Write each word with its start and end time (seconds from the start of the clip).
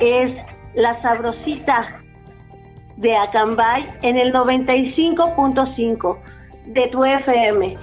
es 0.00 0.30
La 0.74 1.00
Sabrosita 1.02 2.00
de 2.96 3.12
Acambay 3.14 3.86
en 4.02 4.16
el 4.16 4.32
95.5 4.32 6.18
de 6.66 6.88
tu 6.88 7.04
FM. 7.04 7.76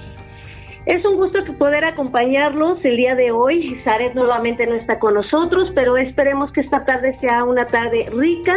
Es 0.85 1.05
un 1.07 1.15
gusto 1.15 1.39
poder 1.57 1.85
acompañarlos 1.85 2.79
el 2.83 2.97
día 2.97 3.15
de 3.15 3.31
hoy. 3.31 3.81
Zaret 3.83 4.13
nuevamente 4.15 4.65
no 4.65 4.75
está 4.75 4.99
con 4.99 5.13
nosotros, 5.13 5.71
pero 5.75 5.97
esperemos 5.97 6.51
que 6.51 6.61
esta 6.61 6.85
tarde 6.85 7.17
sea 7.19 7.43
una 7.43 7.65
tarde 7.65 8.05
rica 8.11 8.53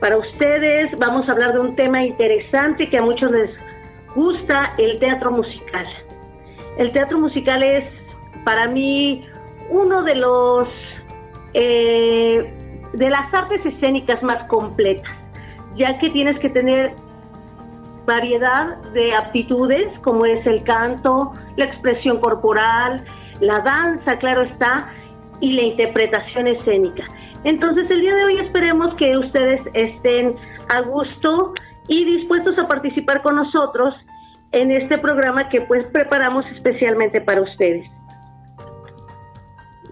para 0.00 0.18
ustedes. 0.18 0.90
Vamos 0.98 1.28
a 1.28 1.32
hablar 1.32 1.52
de 1.52 1.60
un 1.60 1.76
tema 1.76 2.04
interesante 2.04 2.88
que 2.90 2.98
a 2.98 3.02
muchos 3.02 3.30
les 3.30 3.50
gusta, 4.14 4.74
el 4.78 4.98
teatro 4.98 5.30
musical. 5.30 5.86
El 6.78 6.92
teatro 6.92 7.18
musical 7.18 7.62
es 7.62 7.88
para 8.44 8.68
mí 8.68 9.24
uno 9.70 10.02
de 10.02 10.14
los 10.16 10.68
eh, 11.54 12.63
de 12.94 13.10
las 13.10 13.32
artes 13.34 13.64
escénicas 13.66 14.22
más 14.22 14.46
completas, 14.48 15.12
ya 15.76 15.98
que 15.98 16.10
tienes 16.10 16.38
que 16.38 16.48
tener 16.50 16.94
variedad 18.06 18.76
de 18.92 19.14
aptitudes 19.14 19.88
como 20.02 20.26
es 20.26 20.46
el 20.46 20.62
canto, 20.64 21.32
la 21.56 21.64
expresión 21.64 22.20
corporal, 22.20 23.04
la 23.40 23.58
danza, 23.60 24.18
claro 24.18 24.42
está, 24.42 24.92
y 25.40 25.52
la 25.52 25.62
interpretación 25.62 26.46
escénica. 26.46 27.04
Entonces 27.44 27.90
el 27.90 28.00
día 28.00 28.14
de 28.14 28.24
hoy 28.24 28.38
esperemos 28.38 28.94
que 28.94 29.16
ustedes 29.16 29.60
estén 29.74 30.36
a 30.74 30.80
gusto 30.82 31.52
y 31.88 32.04
dispuestos 32.04 32.58
a 32.58 32.68
participar 32.68 33.22
con 33.22 33.36
nosotros 33.36 33.94
en 34.52 34.70
este 34.70 34.98
programa 34.98 35.48
que 35.48 35.60
pues 35.62 35.86
preparamos 35.88 36.44
especialmente 36.56 37.20
para 37.20 37.42
ustedes. 37.42 37.90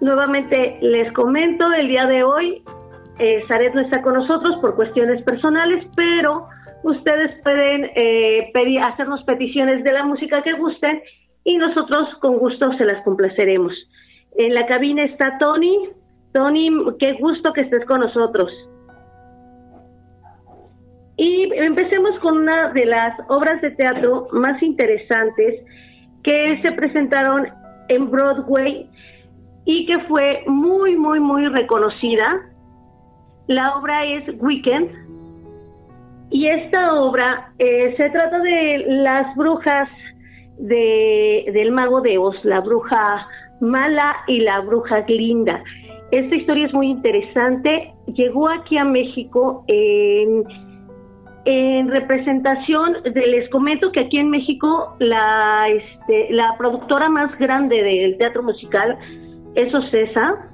Nuevamente 0.00 0.78
les 0.80 1.12
comento, 1.12 1.70
el 1.72 1.88
día 1.88 2.06
de 2.06 2.24
hoy 2.24 2.62
eh, 3.18 3.44
no 3.74 3.80
está 3.80 4.02
con 4.02 4.14
nosotros 4.14 4.58
por 4.60 4.74
cuestiones 4.74 5.22
personales, 5.22 5.86
pero 5.96 6.48
ustedes 6.82 7.40
pueden 7.42 7.90
eh, 7.96 8.50
pedir, 8.52 8.80
hacernos 8.80 9.22
peticiones 9.24 9.84
de 9.84 9.92
la 9.92 10.04
música 10.04 10.42
que 10.42 10.52
gusten 10.54 11.02
y 11.44 11.58
nosotros 11.58 12.08
con 12.20 12.38
gusto 12.38 12.72
se 12.78 12.84
las 12.84 13.02
complaceremos. 13.04 13.72
En 14.36 14.54
la 14.54 14.66
cabina 14.66 15.04
está 15.04 15.38
Tony, 15.38 15.90
Tony, 16.32 16.70
qué 16.98 17.14
gusto 17.14 17.52
que 17.52 17.62
estés 17.62 17.84
con 17.86 18.00
nosotros. 18.00 18.50
Y 21.16 21.52
empecemos 21.54 22.18
con 22.20 22.38
una 22.38 22.72
de 22.72 22.86
las 22.86 23.18
obras 23.28 23.60
de 23.60 23.70
teatro 23.72 24.28
más 24.32 24.62
interesantes 24.62 25.62
que 26.22 26.60
se 26.62 26.72
presentaron 26.72 27.48
en 27.88 28.10
Broadway 28.10 28.88
y 29.64 29.86
que 29.86 29.98
fue 30.04 30.42
muy, 30.46 30.96
muy, 30.96 31.20
muy 31.20 31.46
reconocida. 31.48 32.51
La 33.48 33.76
obra 33.76 34.04
es 34.04 34.24
Weekend. 34.40 34.90
Y 36.30 36.46
esta 36.48 36.94
obra 36.94 37.52
eh, 37.58 37.94
se 37.98 38.08
trata 38.10 38.38
de 38.38 38.84
las 38.88 39.34
brujas 39.36 39.88
de, 40.58 41.44
del 41.52 41.72
mago 41.72 42.00
de 42.00 42.16
Oz, 42.16 42.36
la 42.44 42.60
bruja 42.60 43.28
mala 43.60 44.16
y 44.26 44.40
la 44.40 44.60
bruja 44.60 45.04
linda. 45.08 45.62
Esta 46.10 46.34
historia 46.34 46.66
es 46.66 46.74
muy 46.74 46.88
interesante. 46.88 47.92
Llegó 48.14 48.48
aquí 48.48 48.78
a 48.78 48.84
México 48.84 49.64
en, 49.68 50.44
en 51.44 51.88
representación, 51.88 53.02
de, 53.02 53.26
les 53.26 53.50
comento 53.50 53.92
que 53.92 54.00
aquí 54.00 54.18
en 54.18 54.30
México 54.30 54.96
la, 55.00 55.66
este, 55.68 56.32
la 56.32 56.54
productora 56.56 57.08
más 57.08 57.36
grande 57.38 57.82
del 57.82 58.16
teatro 58.16 58.42
musical 58.42 58.96
es 59.54 59.74
Ocesa 59.74 60.51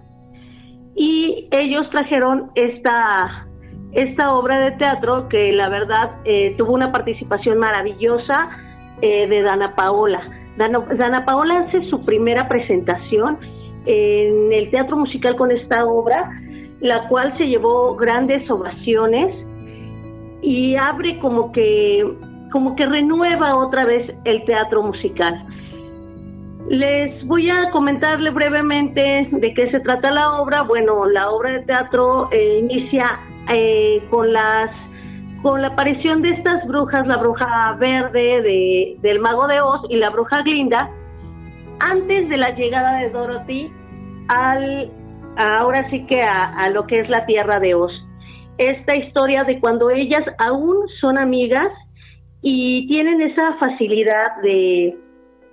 y 0.98 1.48
ellos 1.52 1.88
trajeron 1.90 2.50
esta, 2.56 3.46
esta 3.92 4.34
obra 4.34 4.58
de 4.58 4.72
teatro 4.72 5.28
que 5.28 5.52
la 5.52 5.68
verdad 5.68 6.16
eh, 6.24 6.54
tuvo 6.58 6.72
una 6.72 6.90
participación 6.90 7.58
maravillosa 7.58 8.48
eh, 9.00 9.28
de 9.28 9.42
Dana 9.42 9.76
Paola. 9.76 10.20
Dana, 10.56 10.80
Dana 10.96 11.24
Paola 11.24 11.66
hace 11.66 11.88
su 11.88 12.04
primera 12.04 12.48
presentación 12.48 13.38
en 13.86 14.52
el 14.52 14.70
teatro 14.72 14.96
musical 14.96 15.36
con 15.36 15.52
esta 15.52 15.84
obra, 15.84 16.30
la 16.80 17.06
cual 17.08 17.32
se 17.38 17.44
llevó 17.44 17.94
grandes 17.94 18.50
ovaciones 18.50 19.34
y 20.42 20.74
abre 20.76 21.18
como 21.20 21.52
que 21.52 22.04
como 22.50 22.74
que 22.76 22.86
renueva 22.86 23.58
otra 23.58 23.84
vez 23.84 24.10
el 24.24 24.44
teatro 24.46 24.82
musical. 24.82 25.46
Les 26.68 27.26
voy 27.26 27.48
a 27.48 27.70
comentarle 27.70 28.30
brevemente 28.30 29.28
de 29.32 29.54
qué 29.54 29.70
se 29.70 29.80
trata 29.80 30.10
la 30.10 30.40
obra. 30.40 30.64
Bueno, 30.64 31.06
la 31.06 31.30
obra 31.30 31.52
de 31.52 31.60
teatro 31.60 32.28
eh, 32.30 32.58
inicia 32.60 33.20
eh, 33.54 34.02
con 34.10 34.32
las 34.32 34.70
con 35.42 35.62
la 35.62 35.68
aparición 35.68 36.20
de 36.20 36.30
estas 36.30 36.66
brujas, 36.66 37.06
la 37.06 37.16
bruja 37.16 37.76
verde 37.78 38.42
de, 38.42 38.96
del 39.00 39.20
mago 39.20 39.46
de 39.46 39.60
Oz 39.60 39.82
y 39.88 39.96
la 39.96 40.10
bruja 40.10 40.42
Glinda, 40.42 40.90
antes 41.78 42.28
de 42.28 42.36
la 42.36 42.50
llegada 42.56 42.98
de 42.98 43.10
Dorothy 43.10 43.70
al, 44.28 44.90
ahora 45.36 45.88
sí 45.90 46.04
que 46.06 46.20
a, 46.22 46.68
lo 46.70 46.86
que 46.86 46.96
es 46.96 47.08
la 47.08 47.24
tierra 47.24 47.60
de 47.60 47.74
Oz. 47.74 47.92
Esta 48.58 48.96
historia 48.96 49.44
de 49.44 49.60
cuando 49.60 49.90
ellas 49.90 50.24
aún 50.38 50.76
son 51.00 51.16
amigas 51.16 51.70
y 52.42 52.88
tienen 52.88 53.22
esa 53.22 53.54
facilidad 53.60 54.42
de, 54.42 54.96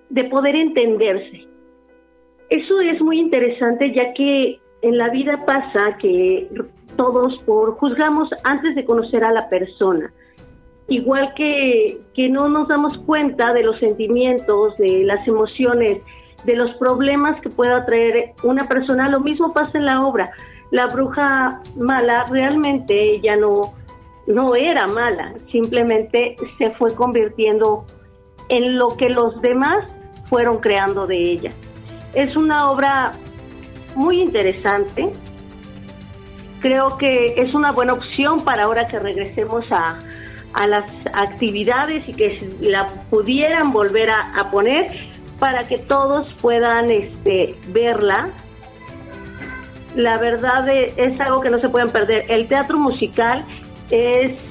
de 0.09 0.23
poder 0.25 0.55
entenderse. 0.55 1.47
Eso 2.49 2.81
es 2.81 3.01
muy 3.01 3.19
interesante 3.19 3.93
ya 3.95 4.13
que 4.13 4.59
en 4.81 4.97
la 4.97 5.09
vida 5.09 5.43
pasa 5.45 5.97
que 5.99 6.47
todos 6.95 7.37
por 7.45 7.75
juzgamos 7.77 8.29
antes 8.43 8.75
de 8.75 8.85
conocer 8.85 9.23
a 9.23 9.31
la 9.31 9.49
persona. 9.49 10.11
Igual 10.87 11.33
que, 11.35 11.99
que 12.13 12.29
no 12.29 12.47
nos 12.47 12.67
damos 12.67 12.97
cuenta 12.99 13.51
de 13.53 13.63
los 13.63 13.79
sentimientos, 13.79 14.77
de 14.77 15.03
las 15.03 15.27
emociones, 15.27 16.03
de 16.43 16.55
los 16.55 16.75
problemas 16.75 17.41
que 17.41 17.49
pueda 17.49 17.85
traer 17.85 18.33
una 18.43 18.67
persona. 18.67 19.09
Lo 19.09 19.19
mismo 19.19 19.51
pasa 19.51 19.77
en 19.79 19.85
la 19.85 20.05
obra. 20.05 20.31
La 20.69 20.85
bruja 20.85 21.61
mala 21.75 22.25
realmente 22.29 23.19
ya 23.21 23.35
no, 23.35 23.73
no 24.27 24.55
era 24.55 24.87
mala, 24.87 25.33
simplemente 25.51 26.35
se 26.57 26.71
fue 26.71 26.93
convirtiendo 26.95 27.85
en 28.49 28.77
lo 28.77 28.95
que 28.97 29.09
los 29.09 29.41
demás 29.41 29.91
fueron 30.25 30.59
creando 30.59 31.07
de 31.07 31.17
ella. 31.17 31.51
Es 32.13 32.35
una 32.35 32.69
obra 32.69 33.13
muy 33.95 34.21
interesante. 34.21 35.11
Creo 36.59 36.97
que 36.97 37.35
es 37.37 37.53
una 37.53 37.71
buena 37.71 37.93
opción 37.93 38.41
para 38.41 38.63
ahora 38.63 38.87
que 38.87 38.99
regresemos 38.99 39.71
a, 39.71 39.99
a 40.53 40.67
las 40.67 40.91
actividades 41.13 42.07
y 42.07 42.13
que 42.13 42.37
la 42.61 42.87
pudieran 43.09 43.71
volver 43.71 44.09
a, 44.09 44.39
a 44.39 44.49
poner 44.49 44.87
para 45.39 45.63
que 45.63 45.77
todos 45.77 46.33
puedan 46.41 46.89
este, 46.89 47.55
verla. 47.67 48.29
La 49.95 50.17
verdad 50.17 50.67
es 50.69 51.19
algo 51.19 51.39
que 51.41 51.49
no 51.49 51.59
se 51.59 51.69
pueden 51.69 51.89
perder. 51.89 52.25
El 52.29 52.47
teatro 52.47 52.77
musical 52.77 53.45
es 53.89 54.41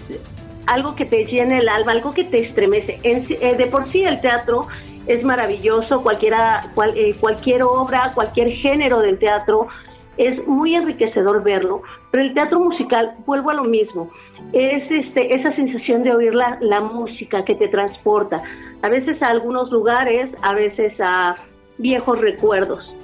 algo 0.67 0.95
que 0.95 1.05
te 1.05 1.25
llena 1.25 1.59
el 1.59 1.69
alma, 1.69 1.93
algo 1.93 2.13
que 2.13 2.25
te 2.25 2.47
estremece. 2.47 2.99
Eh, 3.03 3.55
de 3.57 3.67
por 3.67 3.89
sí 3.89 4.05
el 4.05 4.21
teatro 4.21 4.67
es 5.07 5.23
maravilloso, 5.23 6.03
cualquiera, 6.03 6.61
eh, 6.95 7.15
cualquier 7.21 7.63
obra, 7.63 8.11
cualquier 8.15 8.51
género 8.53 9.01
del 9.01 9.19
teatro, 9.19 9.69
es 10.17 10.47
muy 10.47 10.75
enriquecedor 10.75 11.43
verlo, 11.43 11.83
pero 12.11 12.23
el 12.23 12.35
teatro 12.35 12.61
musical, 12.61 13.17
vuelvo 13.27 13.51
a 13.51 13.55
lo 13.55 13.65
mismo, 13.65 14.11
es 14.53 14.89
este, 14.89 15.35
esa 15.35 15.55
sensación 15.57 16.05
de 16.05 16.15
oír 16.15 16.35
la, 16.35 16.57
la 16.61 16.81
música 16.81 17.45
que 17.45 17.57
te 17.57 17.69
transporta, 17.69 18.37
a 18.83 18.89
veces 18.89 19.21
a 19.23 19.27
algunos 19.27 19.71
lugares, 19.73 20.31
a 20.43 20.55
veces 20.55 20.93
a 21.01 21.35
viejos 21.79 22.21
recuerdos. 22.21 22.95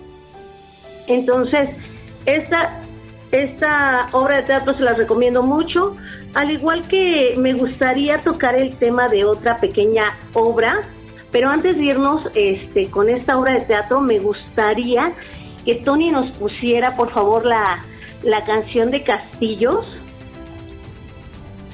Entonces, 1.08 1.70
esta, 2.26 2.80
esta 3.32 4.08
obra 4.12 4.38
de 4.38 4.42
teatro 4.42 4.76
se 4.76 4.82
la 4.82 4.94
recomiendo 4.94 5.42
mucho, 5.42 5.96
al 6.34 6.50
igual 6.50 6.86
que 6.88 7.34
me 7.38 7.52
gustaría 7.54 8.20
tocar 8.20 8.56
el 8.56 8.76
tema 8.76 9.08
de 9.08 9.24
otra 9.24 9.56
pequeña 9.56 10.18
obra, 10.32 10.82
pero 11.30 11.48
antes 11.48 11.76
de 11.76 11.84
irnos 11.84 12.28
este, 12.34 12.90
con 12.90 13.08
esta 13.08 13.38
obra 13.38 13.54
de 13.54 13.60
teatro, 13.60 14.00
me 14.00 14.18
gustaría 14.18 15.12
que 15.64 15.76
Tony 15.76 16.10
nos 16.10 16.26
pusiera, 16.38 16.96
por 16.96 17.10
favor, 17.10 17.44
la, 17.46 17.78
la 18.22 18.42
canción 18.44 18.90
de 18.90 19.04
Castillos, 19.04 19.86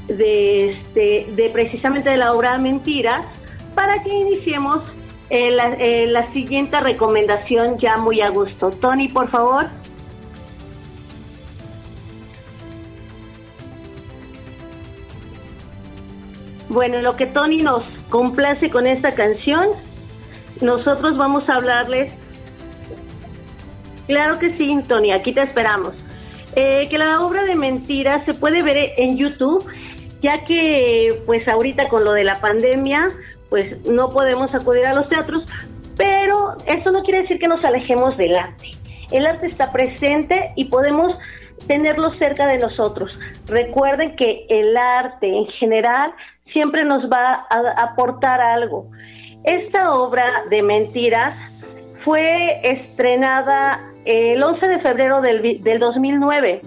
de, 0.09 0.71
este, 0.71 1.27
de 1.35 1.51
precisamente 1.51 2.11
de 2.11 2.19
la 2.19 2.33
obra 2.33 2.59
Mentiras, 2.59 3.25
para 3.75 4.03
que 4.03 4.13
iniciemos 4.13 4.87
eh, 5.31 5.51
la, 5.51 5.75
eh, 5.75 6.07
la 6.07 6.33
siguiente 6.33 6.81
recomendación 6.81 7.79
ya 7.79 7.97
muy 7.97 8.21
a 8.21 8.29
gusto. 8.29 8.71
Tony, 8.71 9.09
por 9.09 9.31
favor. 9.31 9.67
Bueno, 16.69 17.01
lo 17.01 17.17
que 17.17 17.27
Tony 17.27 17.63
nos 17.63 17.89
complace 18.09 18.71
con 18.71 18.87
esta 18.87 19.15
canción, 19.15 19.69
nosotros 20.61 21.17
vamos 21.17 21.49
a 21.49 21.55
hablarles. 21.55 22.13
Claro 24.07 24.39
que 24.39 24.57
sí, 24.57 24.81
Tony, 24.89 25.13
aquí 25.13 25.33
te 25.33 25.43
esperamos. 25.43 25.95
eh, 26.57 26.89
que 26.89 26.97
la 26.99 27.21
obra 27.21 27.45
de 27.45 27.55
mentiras 27.55 28.25
se 28.25 28.33
puede 28.35 28.63
ver 28.63 28.95
en 28.97 29.17
YouTube, 29.19 29.65
ya 30.23 30.45
que 30.47 31.23
pues 31.27 31.47
ahorita 31.47 31.89
con 31.89 32.03
lo 32.05 32.15
de 32.15 32.25
la 32.25 32.37
pandemia, 32.37 33.09
pues 33.51 33.87
no 33.87 34.09
podemos 34.09 34.55
acudir 34.55 34.87
a 34.87 34.95
los 34.95 35.07
teatros, 35.07 35.45
pero 35.97 36.57
esto 36.67 36.91
no 36.93 37.03
quiere 37.03 37.23
decir 37.23 37.39
que 37.39 37.47
nos 37.47 37.63
alejemos 37.65 38.17
del 38.17 38.35
arte. 38.37 38.71
El 39.13 39.27
arte 39.27 39.47
está 39.47 39.71
presente 39.71 40.53
y 40.57 40.65
podemos 40.65 41.17
tenerlo 41.67 42.11
cerca 42.13 42.47
de 42.47 42.59
nosotros. 42.59 43.19
Recuerden 43.49 44.17
que 44.17 44.47
el 44.49 44.77
arte 44.77 45.29
en 45.29 45.47
general 45.59 46.13
siempre 46.57 46.85
nos 46.85 47.05
va 47.11 47.47
a 47.51 47.83
aportar 47.83 48.41
algo. 48.41 48.89
Esta 49.45 49.93
obra 49.93 50.25
de 50.49 50.63
mentiras 50.63 51.35
fue 52.03 52.61
estrenada 52.63 53.93
el 54.07 54.43
11 54.43 54.67
de 54.67 54.79
febrero 54.79 55.21
del, 55.21 55.79
2009. 55.79 56.63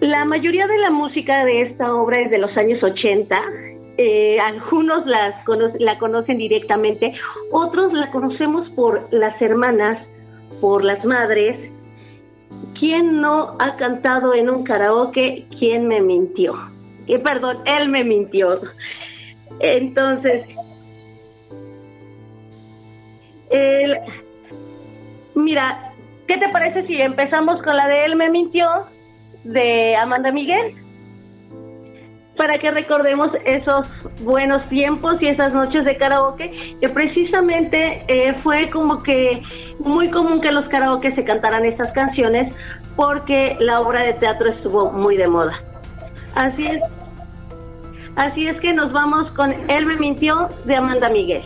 La 0.00 0.26
mayoría 0.26 0.66
de 0.66 0.76
la 0.76 0.90
música 0.90 1.42
de 1.46 1.62
esta 1.62 1.94
obra 1.94 2.20
es 2.20 2.30
de 2.30 2.38
los 2.38 2.54
años 2.58 2.82
80. 2.82 3.34
Eh, 3.96 4.36
algunos 4.44 5.06
las 5.06 5.36
la 5.78 5.98
conocen 5.98 6.36
directamente, 6.36 7.14
otros 7.50 7.94
la 7.94 8.10
conocemos 8.10 8.68
por 8.76 9.08
las 9.10 9.40
hermanas, 9.40 10.06
por 10.60 10.84
las 10.84 11.02
madres. 11.02 11.56
¿Quién 12.78 13.22
no 13.22 13.56
ha 13.58 13.76
cantado 13.76 14.34
en 14.34 14.50
un 14.50 14.64
karaoke? 14.64 15.46
¿Quién 15.58 15.88
me 15.88 16.02
mintió? 16.02 16.73
Eh, 17.06 17.18
perdón, 17.18 17.58
él 17.66 17.88
me 17.88 18.04
mintió. 18.04 18.60
Entonces, 19.60 20.46
el, 23.50 23.98
Mira, 25.34 25.92
¿qué 26.28 26.36
te 26.36 26.48
parece 26.50 26.86
si 26.86 26.94
empezamos 27.00 27.60
con 27.62 27.76
la 27.76 27.88
de 27.88 28.04
Él 28.04 28.16
me 28.16 28.30
mintió 28.30 28.66
de 29.42 29.96
Amanda 29.96 30.30
Miguel? 30.30 30.76
Para 32.36 32.58
que 32.58 32.70
recordemos 32.70 33.28
esos 33.44 33.88
buenos 34.22 34.68
tiempos 34.68 35.20
y 35.20 35.26
esas 35.26 35.52
noches 35.52 35.84
de 35.84 35.96
karaoke, 35.96 36.76
que 36.80 36.88
precisamente 36.88 38.04
eh, 38.08 38.34
fue 38.42 38.70
como 38.70 39.02
que 39.02 39.42
muy 39.80 40.10
común 40.10 40.40
que 40.40 40.52
los 40.52 40.68
karaoke 40.68 41.14
se 41.14 41.24
cantaran 41.24 41.64
estas 41.64 41.90
canciones 41.92 42.54
porque 42.96 43.56
la 43.60 43.80
obra 43.80 44.04
de 44.04 44.14
teatro 44.14 44.52
estuvo 44.52 44.90
muy 44.90 45.16
de 45.16 45.28
moda. 45.28 45.60
Así 46.34 46.66
es. 46.66 46.82
Así 48.16 48.46
es 48.46 48.60
que 48.60 48.72
nos 48.72 48.92
vamos 48.92 49.30
con 49.32 49.52
Él 49.52 49.86
me 49.86 49.96
mintió 49.96 50.48
de 50.64 50.76
Amanda 50.76 51.08
Miguel. 51.10 51.42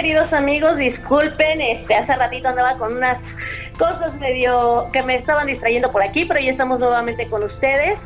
Queridos 0.00 0.32
amigos, 0.32 0.78
disculpen, 0.78 1.60
este, 1.60 1.94
hace 1.94 2.14
ratito 2.14 2.48
andaba 2.48 2.74
con 2.78 2.96
unas 2.96 3.18
cosas 3.78 4.14
medio 4.14 4.88
que 4.94 5.02
me 5.02 5.16
estaban 5.16 5.46
distrayendo 5.46 5.90
por 5.90 6.02
aquí, 6.02 6.24
pero 6.24 6.40
ya 6.40 6.52
estamos 6.52 6.80
nuevamente 6.80 7.28
con 7.28 7.44
ustedes. 7.44 7.98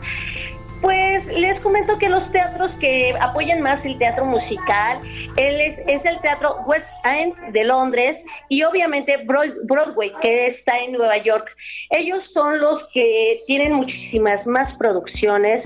Pues 0.82 1.24
les 1.26 1.60
comento 1.60 1.96
que 1.98 2.08
los 2.08 2.28
teatros 2.32 2.72
que 2.80 3.14
apoyan 3.20 3.60
más 3.60 3.76
el 3.84 3.96
teatro 3.98 4.24
musical 4.24 4.98
él 5.36 5.60
es, 5.60 5.78
es, 5.86 6.04
el 6.04 6.20
teatro 6.20 6.56
West 6.66 6.84
End 7.04 7.52
de 7.52 7.62
Londres 7.62 8.18
y 8.48 8.64
obviamente 8.64 9.24
Broadway, 9.24 10.12
que 10.20 10.48
está 10.48 10.76
en 10.80 10.94
Nueva 10.94 11.18
York. 11.18 11.48
Ellos 11.90 12.24
son 12.34 12.58
los 12.60 12.88
que 12.92 13.38
tienen 13.46 13.72
muchísimas 13.72 14.44
más 14.46 14.76
producciones, 14.78 15.64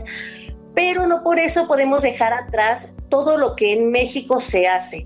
pero 0.74 1.06
no 1.06 1.22
por 1.22 1.38
eso 1.38 1.66
podemos 1.66 2.02
dejar 2.02 2.34
atrás 2.34 2.84
todo 3.08 3.38
lo 3.38 3.56
que 3.56 3.72
en 3.72 3.90
México 3.90 4.42
se 4.52 4.66
hace. 4.66 5.04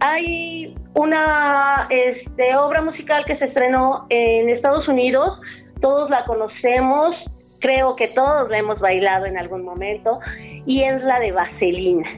Hay 0.00 0.74
una 0.94 1.88
este, 1.90 2.56
obra 2.56 2.82
musical 2.82 3.24
que 3.26 3.36
se 3.38 3.46
estrenó 3.46 4.06
en 4.10 4.50
Estados 4.50 4.86
Unidos, 4.88 5.40
todos 5.80 6.10
la 6.10 6.24
conocemos, 6.24 7.14
creo 7.60 7.96
que 7.96 8.08
todos 8.08 8.50
la 8.50 8.58
hemos 8.58 8.78
bailado 8.80 9.26
en 9.26 9.38
algún 9.38 9.64
momento, 9.64 10.18
y 10.66 10.82
es 10.82 11.02
la 11.02 11.18
de 11.20 11.32
Vaselina. 11.32 12.08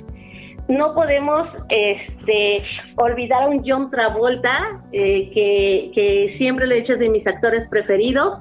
No 0.69 0.95
podemos 0.95 1.49
este, 1.71 2.63
olvidar 2.97 3.45
a 3.45 3.47
un 3.47 3.63
John 3.67 3.91
Travolta, 3.91 4.83
eh, 4.93 5.31
que, 5.33 6.35
siempre 6.37 6.67
lo 6.67 6.75
he 6.75 6.81
hecho 6.81 6.97
de 6.97 7.09
mis 7.09 7.27
actores 7.27 7.67
preferidos, 7.71 8.41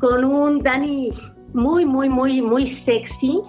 con 0.00 0.24
un 0.24 0.60
Danny 0.60 1.12
muy, 1.52 1.84
muy, 1.84 2.08
muy, 2.08 2.40
muy 2.40 2.82
sexy. 2.86 3.40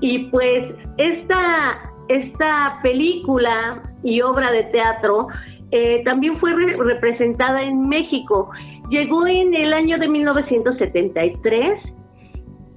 Y 0.00 0.26
pues 0.30 0.72
esta, 0.98 1.93
esta 2.08 2.78
película 2.82 3.82
y 4.02 4.20
obra 4.20 4.50
de 4.50 4.64
teatro 4.64 5.28
eh, 5.70 6.02
también 6.04 6.38
fue 6.38 6.52
representada 6.54 7.62
en 7.62 7.88
México. 7.88 8.50
Llegó 8.90 9.26
en 9.26 9.54
el 9.54 9.72
año 9.72 9.98
de 9.98 10.08
1973. 10.08 11.80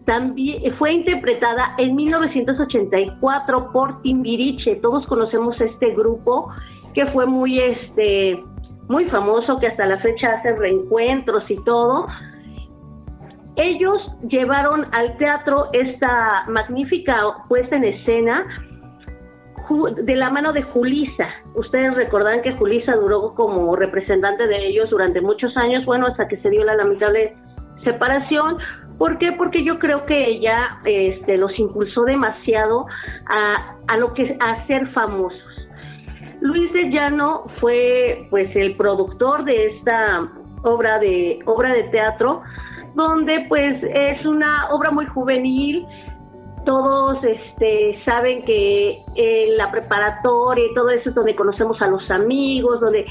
También 0.06 0.74
fue 0.78 0.94
interpretada 0.94 1.76
en 1.78 1.96
1984 1.96 3.72
por 3.72 4.02
Timbiriche. 4.02 4.78
Todos 4.78 5.06
conocemos 5.08 5.60
este 5.60 5.94
grupo 5.94 6.50
que 6.94 7.06
fue 7.08 7.26
muy 7.26 7.60
este 7.60 8.42
muy 8.88 9.06
famoso 9.10 9.60
que 9.60 9.68
hasta 9.68 9.86
la 9.86 10.00
fecha 10.00 10.34
hace 10.34 10.56
reencuentros 10.56 11.44
y 11.52 11.58
todo. 11.66 12.08
Ellos 13.58 14.00
llevaron 14.30 14.86
al 14.94 15.18
teatro 15.18 15.68
esta 15.74 16.46
magnífica 16.48 17.16
puesta 17.50 17.76
en 17.76 17.84
escena 17.84 18.46
de 19.70 20.16
la 20.16 20.30
mano 20.30 20.54
de 20.54 20.64
Julisa. 20.64 21.28
Ustedes 21.56 21.94
recordarán 21.96 22.42
que 22.42 22.54
Julisa 22.54 22.94
duró 22.96 23.34
como 23.36 23.76
representante 23.76 24.48
de 24.48 24.68
ellos 24.68 24.90
durante 24.90 25.22
muchos 25.22 25.56
años, 25.58 25.86
bueno, 25.86 26.08
hasta 26.08 26.28
que 26.28 26.38
se 26.38 26.50
dio 26.50 26.64
la 26.64 26.76
lamentable 26.76 27.36
separación. 27.84 28.58
¿Por 28.98 29.18
qué? 29.18 29.34
Porque 29.34 29.64
yo 29.64 29.78
creo 29.78 30.06
que 30.06 30.26
ella 30.26 30.80
este, 30.86 31.38
los 31.38 31.58
impulsó 31.60 32.04
demasiado 32.04 32.88
a, 33.30 33.76
a 33.88 33.98
lo 33.98 34.14
que 34.14 34.38
a 34.40 34.66
ser 34.68 34.88
famosos. 34.94 35.42
Luis 36.42 36.72
de 36.74 36.90
Llano 36.90 37.46
fue 37.60 38.28
pues 38.30 38.56
el 38.56 38.76
productor 38.76 39.44
de 39.44 39.78
esta 39.78 40.30
obra 40.64 41.00
de 41.00 41.40
obra 41.46 41.74
de 41.74 41.84
teatro 41.86 42.42
donde 42.98 43.46
pues 43.48 43.76
es 43.84 44.26
una 44.26 44.70
obra 44.72 44.92
muy 44.92 45.06
juvenil. 45.06 45.86
Todos 46.66 47.24
este, 47.24 48.00
saben 48.06 48.44
que 48.44 49.00
en 49.16 49.58
la 49.58 49.72
preparatoria 49.72 50.66
y 50.66 50.74
todo 50.74 50.90
eso 50.90 51.10
es 51.10 51.16
donde 51.16 51.36
conocemos 51.36 51.82
a 51.82 51.88
los 51.88 52.10
amigos, 52.12 52.80
donde 52.82 53.06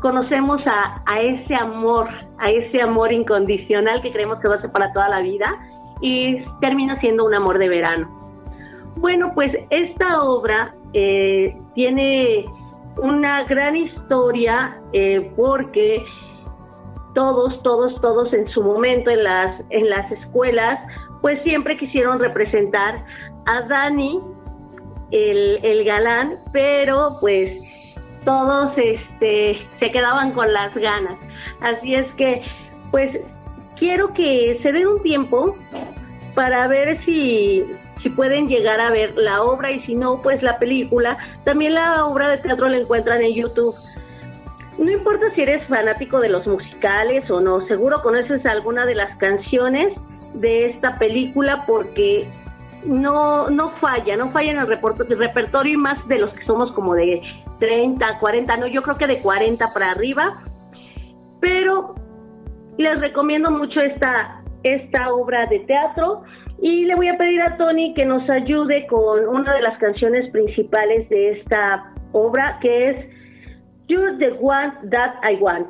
conocemos 0.00 0.60
a, 0.66 1.02
a 1.06 1.20
ese 1.20 1.54
amor, 1.54 2.08
a 2.38 2.46
ese 2.46 2.80
amor 2.82 3.12
incondicional 3.12 4.02
que 4.02 4.12
creemos 4.12 4.40
que 4.40 4.48
va 4.48 4.56
a 4.56 4.60
ser 4.60 4.72
para 4.72 4.92
toda 4.92 5.08
la 5.08 5.20
vida 5.20 5.46
y 6.00 6.44
termina 6.60 6.98
siendo 7.00 7.24
un 7.24 7.34
amor 7.34 7.58
de 7.58 7.68
verano. 7.68 8.08
Bueno, 8.96 9.32
pues 9.34 9.52
esta 9.70 10.22
obra 10.22 10.74
eh, 10.92 11.56
tiene 11.74 12.46
una 12.96 13.44
gran 13.44 13.76
historia 13.76 14.80
eh, 14.92 15.30
porque 15.36 16.02
todos, 17.14 17.62
todos, 17.62 18.00
todos 18.00 18.32
en 18.32 18.48
su 18.48 18.62
momento 18.62 19.10
en 19.10 19.22
las, 19.22 19.60
en 19.70 19.88
las 19.90 20.10
escuelas, 20.12 20.78
pues 21.20 21.42
siempre 21.42 21.76
quisieron 21.76 22.18
representar 22.18 23.04
a 23.46 23.62
Dani, 23.68 24.20
el, 25.10 25.64
el 25.64 25.84
galán, 25.84 26.38
pero 26.52 27.16
pues 27.20 27.66
todos 28.24 28.76
este, 28.76 29.58
se 29.78 29.90
quedaban 29.90 30.32
con 30.32 30.52
las 30.52 30.74
ganas. 30.74 31.14
Así 31.60 31.94
es 31.94 32.12
que, 32.14 32.42
pues, 32.90 33.16
quiero 33.78 34.12
que 34.12 34.58
se 34.62 34.72
den 34.72 34.88
un 34.88 35.02
tiempo 35.02 35.56
para 36.34 36.66
ver 36.66 37.02
si, 37.04 37.64
si 38.02 38.10
pueden 38.10 38.48
llegar 38.48 38.80
a 38.80 38.90
ver 38.90 39.16
la 39.16 39.42
obra 39.42 39.70
y 39.70 39.80
si 39.80 39.94
no, 39.94 40.20
pues 40.20 40.42
la 40.42 40.58
película. 40.58 41.16
También 41.44 41.74
la 41.74 42.04
obra 42.04 42.30
de 42.30 42.38
teatro 42.38 42.68
la 42.68 42.78
encuentran 42.78 43.22
en 43.22 43.32
YouTube. 43.32 43.74
No 44.78 44.90
importa 44.90 45.30
si 45.34 45.42
eres 45.42 45.64
fanático 45.64 46.20
de 46.20 46.28
los 46.28 46.46
musicales 46.46 47.30
o 47.30 47.40
no, 47.40 47.66
seguro 47.66 48.02
conoces 48.02 48.44
alguna 48.44 48.84
de 48.84 48.94
las 48.94 49.16
canciones 49.16 49.94
de 50.40 50.66
esta 50.66 50.98
película 50.98 51.64
porque 51.66 52.26
no, 52.84 53.50
no 53.50 53.70
falla, 53.72 54.16
no 54.16 54.30
falla 54.30 54.52
en 54.52 54.58
el, 54.58 54.66
repertorio 54.66 55.74
y 55.74 55.76
más 55.76 56.06
de 56.08 56.18
los 56.18 56.30
que 56.34 56.44
somos 56.44 56.72
como 56.72 56.94
de 56.94 57.20
30, 57.58 58.18
40, 58.18 58.56
no, 58.56 58.66
yo 58.66 58.82
creo 58.82 58.96
que 58.96 59.06
de 59.06 59.18
40 59.18 59.72
para 59.72 59.90
arriba. 59.90 60.42
Pero 61.40 61.94
les 62.78 63.00
recomiendo 63.00 63.50
mucho 63.50 63.80
esta, 63.80 64.42
esta 64.62 65.12
obra 65.12 65.46
de 65.46 65.60
teatro 65.60 66.22
y 66.60 66.84
le 66.84 66.94
voy 66.94 67.08
a 67.08 67.18
pedir 67.18 67.42
a 67.42 67.56
Tony 67.56 67.94
que 67.94 68.04
nos 68.04 68.28
ayude 68.30 68.86
con 68.86 69.26
una 69.28 69.54
de 69.54 69.62
las 69.62 69.78
canciones 69.78 70.30
principales 70.30 71.08
de 71.08 71.38
esta 71.40 71.92
obra 72.12 72.58
que 72.60 72.90
es 72.90 73.06
You're 73.88 74.18
the 74.18 74.32
one 74.40 74.72
that 74.90 75.14
I 75.22 75.36
want. 75.40 75.68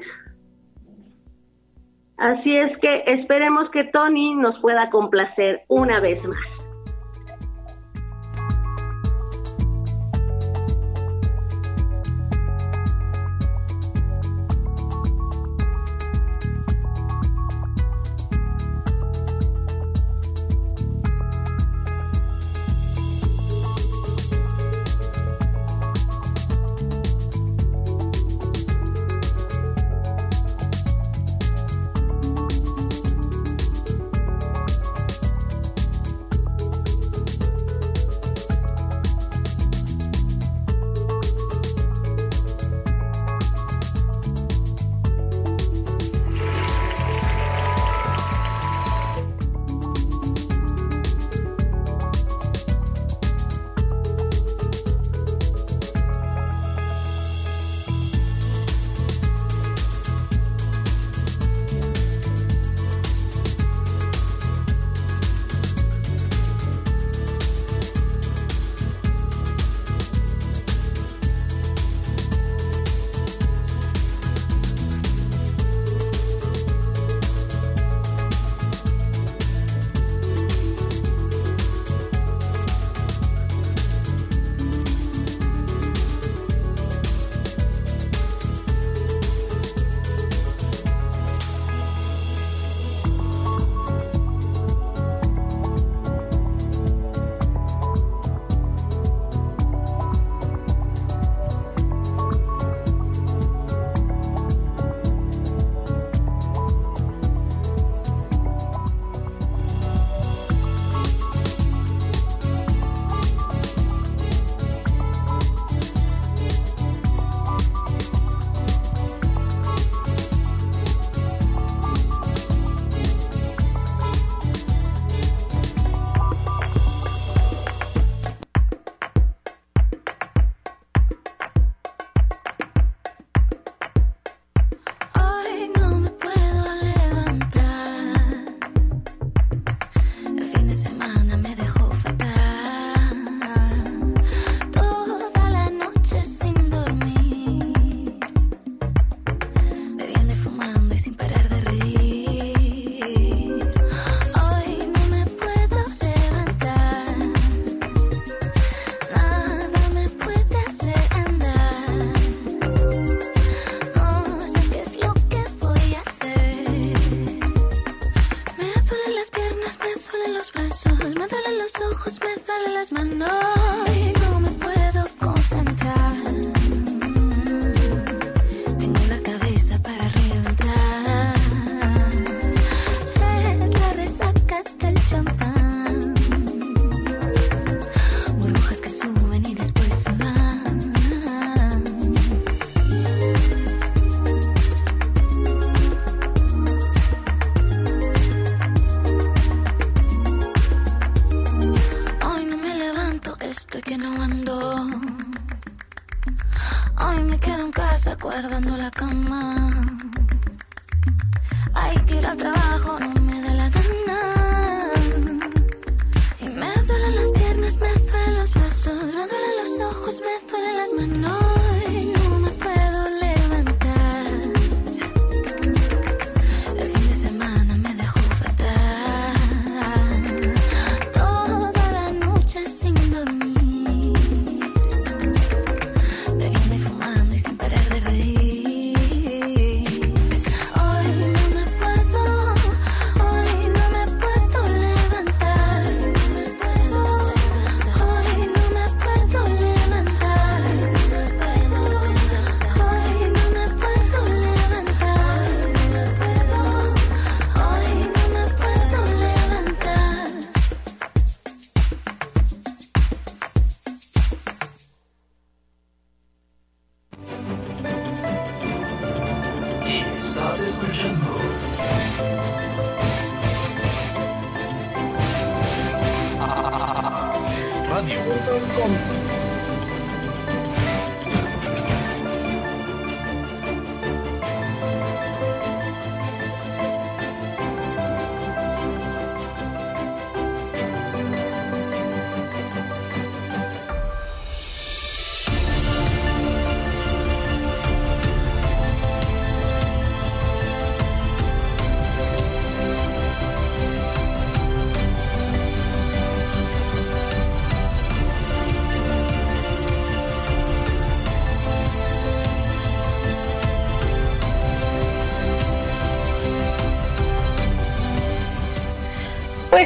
Así 2.19 2.57
es 2.57 2.77
que 2.79 3.05
esperemos 3.07 3.71
que 3.71 3.85
Tony 3.85 4.35
nos 4.35 4.59
pueda 4.61 4.89
complacer 4.91 5.63
una 5.69 6.01
vez 6.01 6.23
más. 6.25 6.56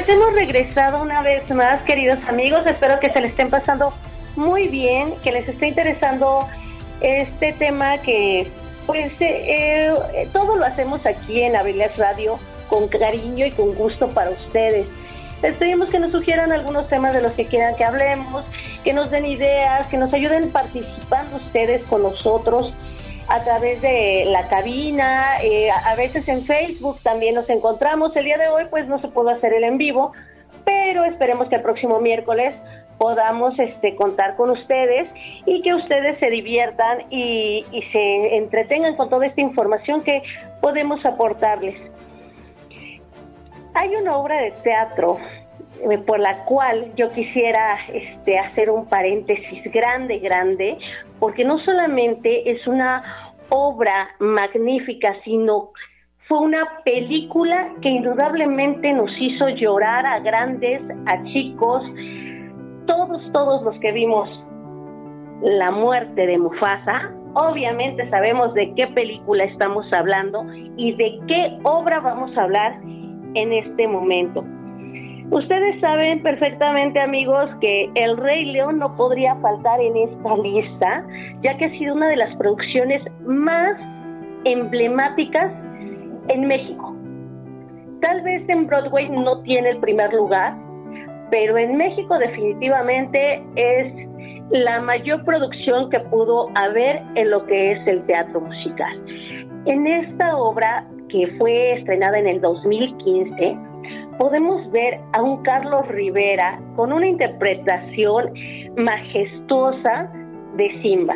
Pues 0.03 0.17
hemos 0.17 0.33
regresado 0.33 0.99
una 0.99 1.21
vez 1.21 1.47
más, 1.51 1.79
queridos 1.83 2.17
amigos. 2.27 2.65
Espero 2.65 2.99
que 2.99 3.11
se 3.11 3.21
les 3.21 3.29
estén 3.29 3.51
pasando 3.51 3.93
muy 4.35 4.67
bien, 4.67 5.13
que 5.23 5.31
les 5.31 5.47
esté 5.47 5.67
interesando 5.67 6.47
este 7.01 7.53
tema 7.53 7.99
que, 7.99 8.47
pues, 8.87 9.11
eh, 9.19 9.93
eh, 10.15 10.27
todo 10.33 10.55
lo 10.55 10.65
hacemos 10.65 11.05
aquí 11.05 11.43
en 11.43 11.55
Avilés 11.55 11.95
Radio 11.97 12.39
con 12.67 12.87
cariño 12.87 13.45
y 13.45 13.51
con 13.51 13.75
gusto 13.75 14.09
para 14.09 14.31
ustedes. 14.31 14.87
Les 15.43 15.55
pedimos 15.57 15.89
que 15.89 15.99
nos 15.99 16.11
sugieran 16.11 16.51
algunos 16.51 16.87
temas 16.87 17.13
de 17.13 17.21
los 17.21 17.33
que 17.33 17.45
quieran 17.45 17.75
que 17.75 17.83
hablemos, 17.83 18.43
que 18.83 18.93
nos 18.93 19.11
den 19.11 19.27
ideas, 19.27 19.85
que 19.85 19.97
nos 19.97 20.11
ayuden 20.11 20.49
participando 20.49 21.37
ustedes 21.37 21.83
con 21.83 22.01
nosotros 22.01 22.73
a 23.27 23.43
través 23.43 23.81
de 23.81 24.25
la 24.27 24.47
cabina, 24.47 25.41
eh, 25.41 25.69
a 25.71 25.95
veces 25.95 26.27
en 26.27 26.43
Facebook 26.43 26.99
también 27.03 27.35
nos 27.35 27.49
encontramos. 27.49 28.15
El 28.15 28.25
día 28.25 28.37
de 28.37 28.47
hoy 28.47 28.65
pues 28.69 28.87
no 28.87 28.99
se 28.99 29.07
pudo 29.07 29.29
hacer 29.29 29.53
el 29.53 29.63
en 29.63 29.77
vivo, 29.77 30.11
pero 30.65 31.05
esperemos 31.05 31.47
que 31.49 31.55
el 31.55 31.61
próximo 31.61 31.99
miércoles 31.99 32.53
podamos 32.97 33.57
este, 33.57 33.95
contar 33.95 34.35
con 34.35 34.51
ustedes 34.51 35.09
y 35.45 35.61
que 35.63 35.73
ustedes 35.73 36.19
se 36.19 36.29
diviertan 36.29 37.05
y, 37.09 37.65
y 37.71 37.81
se 37.91 38.37
entretengan 38.37 38.95
con 38.95 39.09
toda 39.09 39.25
esta 39.25 39.41
información 39.41 40.03
que 40.03 40.21
podemos 40.61 41.03
aportarles. 41.05 41.75
Hay 43.73 43.95
una 43.95 44.17
obra 44.17 44.37
de 44.41 44.51
teatro 44.63 45.17
eh, 45.89 45.97
por 45.97 46.19
la 46.19 46.45
cual 46.45 46.91
yo 46.95 47.09
quisiera 47.09 47.79
este, 47.91 48.37
hacer 48.37 48.69
un 48.69 48.85
paréntesis 48.85 49.63
grande, 49.71 50.19
grande, 50.19 50.77
porque 51.21 51.45
no 51.45 51.59
solamente 51.59 52.51
es 52.51 52.65
una 52.65 53.33
obra 53.49 54.09
magnífica, 54.19 55.15
sino 55.23 55.69
fue 56.27 56.39
una 56.39 56.67
película 56.83 57.75
que 57.81 57.91
indudablemente 57.91 58.91
nos 58.91 59.11
hizo 59.19 59.49
llorar 59.49 60.03
a 60.03 60.19
grandes, 60.19 60.81
a 61.05 61.23
chicos, 61.25 61.83
todos, 62.87 63.21
todos 63.33 63.61
los 63.61 63.79
que 63.81 63.91
vimos 63.91 64.27
la 65.43 65.69
muerte 65.69 66.25
de 66.25 66.39
Mufasa, 66.39 67.11
obviamente 67.35 68.09
sabemos 68.09 68.55
de 68.55 68.73
qué 68.73 68.87
película 68.87 69.43
estamos 69.43 69.85
hablando 69.95 70.43
y 70.75 70.95
de 70.95 71.19
qué 71.27 71.59
obra 71.63 71.99
vamos 71.99 72.35
a 72.35 72.43
hablar 72.43 72.81
en 72.83 73.53
este 73.53 73.87
momento. 73.87 74.43
Ustedes 75.31 75.79
saben 75.79 76.21
perfectamente, 76.23 76.99
amigos, 76.99 77.49
que 77.61 77.89
El 77.95 78.17
Rey 78.17 78.51
León 78.51 78.79
no 78.79 78.93
podría 78.97 79.33
faltar 79.37 79.79
en 79.79 79.95
esta 79.95 80.35
lista, 80.35 81.05
ya 81.41 81.57
que 81.57 81.65
ha 81.65 81.69
sido 81.69 81.95
una 81.95 82.09
de 82.09 82.17
las 82.17 82.35
producciones 82.35 83.01
más 83.25 83.77
emblemáticas 84.43 85.53
en 86.27 86.47
México. 86.47 86.93
Tal 88.01 88.21
vez 88.23 88.43
en 88.49 88.67
Broadway 88.67 89.07
no 89.07 89.41
tiene 89.43 89.69
el 89.69 89.77
primer 89.79 90.13
lugar, 90.13 90.53
pero 91.31 91.57
en 91.57 91.77
México 91.77 92.19
definitivamente 92.19 93.41
es 93.55 94.09
la 94.49 94.81
mayor 94.81 95.23
producción 95.23 95.89
que 95.91 95.99
pudo 96.01 96.49
haber 96.55 97.03
en 97.15 97.31
lo 97.31 97.45
que 97.45 97.71
es 97.71 97.87
el 97.87 98.05
teatro 98.05 98.41
musical. 98.41 99.01
En 99.65 99.87
esta 99.87 100.35
obra, 100.35 100.85
que 101.07 101.27
fue 101.37 101.79
estrenada 101.79 102.19
en 102.19 102.27
el 102.27 102.41
2015, 102.41 103.70
podemos 104.21 104.69
ver 104.69 104.99
a 105.13 105.23
un 105.23 105.41
Carlos 105.41 105.87
Rivera 105.87 106.59
con 106.75 106.93
una 106.93 107.07
interpretación 107.07 108.31
majestuosa 108.77 110.11
de 110.57 110.79
Simba. 110.83 111.15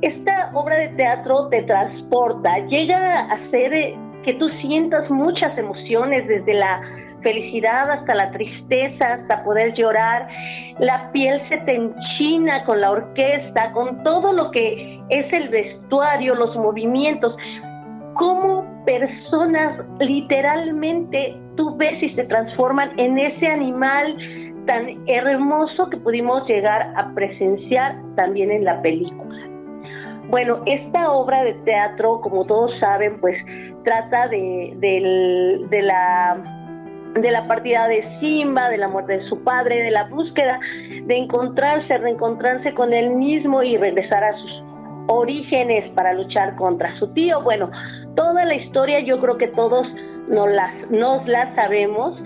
Esta 0.00 0.50
obra 0.54 0.76
de 0.76 0.88
teatro 0.96 1.48
te 1.50 1.60
transporta, 1.64 2.56
llega 2.68 2.96
a 2.96 3.34
hacer 3.34 3.70
que 4.24 4.32
tú 4.38 4.48
sientas 4.62 5.10
muchas 5.10 5.56
emociones, 5.58 6.26
desde 6.26 6.54
la 6.54 6.80
felicidad 7.22 7.90
hasta 7.90 8.14
la 8.14 8.30
tristeza, 8.30 9.12
hasta 9.12 9.44
poder 9.44 9.74
llorar. 9.74 10.26
La 10.78 11.12
piel 11.12 11.38
se 11.50 11.58
te 11.58 11.74
enchina 11.74 12.64
con 12.64 12.80
la 12.80 12.92
orquesta, 12.92 13.72
con 13.72 14.02
todo 14.02 14.32
lo 14.32 14.50
que 14.52 15.02
es 15.10 15.30
el 15.34 15.50
vestuario, 15.50 16.34
los 16.34 16.56
movimientos. 16.56 17.36
Cómo 18.14 18.84
personas 18.84 19.84
literalmente 20.00 21.36
tú 21.56 21.76
ves 21.76 22.02
y 22.02 22.14
se 22.14 22.24
transforman 22.24 22.90
en 22.98 23.18
ese 23.18 23.46
animal 23.46 24.16
tan 24.66 25.04
hermoso 25.06 25.88
que 25.90 25.96
pudimos 25.96 26.46
llegar 26.46 26.92
a 26.96 27.12
presenciar 27.14 27.96
también 28.16 28.50
en 28.50 28.64
la 28.64 28.80
película. 28.82 29.48
Bueno, 30.30 30.62
esta 30.66 31.10
obra 31.10 31.42
de 31.44 31.54
teatro, 31.64 32.20
como 32.20 32.44
todos 32.46 32.70
saben, 32.80 33.20
pues 33.20 33.36
trata 33.84 34.28
de, 34.28 34.74
de 35.68 35.82
la 35.82 36.62
de 37.20 37.30
la 37.30 37.46
partida 37.46 37.88
de 37.88 38.18
Simba, 38.20 38.70
de 38.70 38.78
la 38.78 38.88
muerte 38.88 39.18
de 39.18 39.28
su 39.28 39.42
padre, 39.44 39.82
de 39.82 39.90
la 39.90 40.04
búsqueda 40.04 40.58
de 41.04 41.16
encontrarse, 41.16 41.98
reencontrarse 41.98 42.72
con 42.74 42.92
él 42.92 43.10
mismo 43.10 43.62
y 43.62 43.76
regresar 43.76 44.24
a 44.24 44.32
sus 44.32 44.62
orígenes 45.08 45.90
para 45.92 46.14
luchar 46.14 46.56
contra 46.56 46.96
su 46.98 47.12
tío. 47.12 47.42
Bueno, 47.42 47.70
toda 48.14 48.44
la 48.44 48.54
historia 48.54 49.00
yo 49.00 49.20
creo 49.20 49.36
que 49.38 49.48
todos 49.48 49.86
nos 50.28 50.50
la, 50.50 50.72
nos 50.90 51.26
la 51.26 51.54
sabemos, 51.54 52.18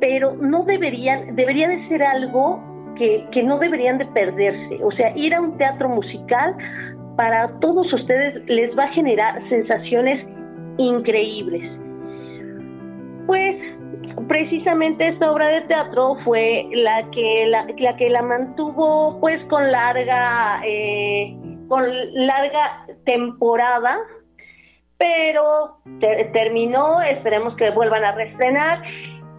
pero 0.00 0.34
no 0.36 0.64
deberían, 0.64 1.36
debería 1.36 1.68
de 1.68 1.88
ser 1.88 2.06
algo 2.06 2.62
que, 2.96 3.26
que 3.32 3.42
no 3.42 3.58
deberían 3.58 3.98
de 3.98 4.06
perderse. 4.06 4.82
O 4.82 4.90
sea, 4.92 5.16
ir 5.16 5.34
a 5.34 5.40
un 5.40 5.56
teatro 5.56 5.88
musical 5.88 6.56
para 7.16 7.48
todos 7.60 7.92
ustedes 7.92 8.44
les 8.46 8.76
va 8.78 8.84
a 8.84 8.92
generar 8.92 9.46
sensaciones 9.48 10.26
increíbles. 10.78 11.70
Pues 13.26 13.56
precisamente 14.28 15.08
esta 15.08 15.30
obra 15.30 15.48
de 15.48 15.60
teatro 15.62 16.16
fue 16.24 16.66
la 16.72 17.08
que 17.10 17.46
la, 17.48 17.96
que 17.96 18.10
la 18.10 18.22
mantuvo 18.22 19.18
pues 19.20 19.42
con 19.48 19.70
larga 19.70 20.60
eh, 20.64 21.36
con 21.68 21.84
larga 22.26 22.86
temporada 23.04 23.98
pero 25.00 25.78
terminó 26.32 27.00
esperemos 27.00 27.56
que 27.56 27.70
vuelvan 27.70 28.04
a 28.04 28.12
reestrenar 28.12 28.82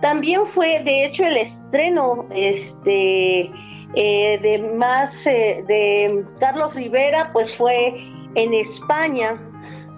también 0.02 0.42
fue 0.54 0.82
de 0.84 1.06
hecho 1.06 1.24
el 1.24 1.38
estreno 1.38 2.26
este 2.36 3.52
eh, 3.94 4.40
de 4.42 4.58
más 4.76 5.14
eh, 5.26 5.64
de 5.68 6.26
Carlos 6.40 6.74
Rivera 6.76 7.30
pues 7.32 7.48
fue 7.58 7.94
en 8.36 8.54
España 8.54 9.40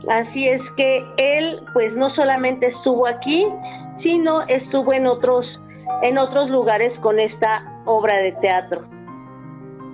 así 0.09 0.47
es 0.47 0.61
que 0.77 1.03
él 1.17 1.61
pues 1.73 1.91
no 1.93 2.13
solamente 2.13 2.67
estuvo 2.67 3.07
aquí 3.07 3.47
sino 4.03 4.41
estuvo 4.47 4.93
en 4.93 5.07
otros, 5.07 5.45
en 6.03 6.17
otros 6.17 6.49
lugares 6.49 6.97
con 6.99 7.19
esta 7.19 7.81
obra 7.85 8.17
de 8.17 8.33
teatro. 8.33 8.83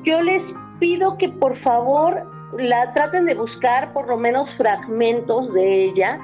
Yo 0.03 0.21
les 0.21 0.41
pido 0.79 1.17
que 1.17 1.29
por 1.29 1.57
favor 1.59 2.23
la 2.57 2.93
traten 2.93 3.25
de 3.25 3.35
buscar 3.35 3.93
por 3.93 4.07
lo 4.07 4.17
menos 4.17 4.49
fragmentos 4.57 5.53
de 5.53 5.85
ella 5.85 6.19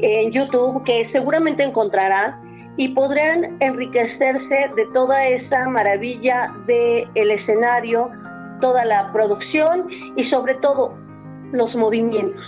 en 0.00 0.32
YouTube 0.32 0.82
que 0.84 1.08
seguramente 1.12 1.64
encontrarán 1.64 2.74
y 2.76 2.88
podrán 2.88 3.58
enriquecerse 3.60 4.70
de 4.76 4.86
toda 4.94 5.26
esa 5.26 5.68
maravilla 5.68 6.52
del 6.66 7.08
el 7.14 7.30
escenario, 7.32 8.08
toda 8.60 8.84
la 8.84 9.12
producción 9.12 9.86
y 10.16 10.28
sobre 10.30 10.54
todo 10.56 10.94
los 11.52 11.74
movimientos. 11.74 12.42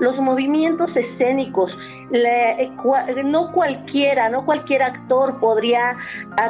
Los 0.00 0.16
movimientos 0.18 0.90
escénicos, 0.94 1.70
eh, 2.12 2.70
no 3.24 3.52
cualquiera, 3.52 4.28
no 4.28 4.44
cualquier 4.44 4.82
actor 4.82 5.38
podría 5.40 5.96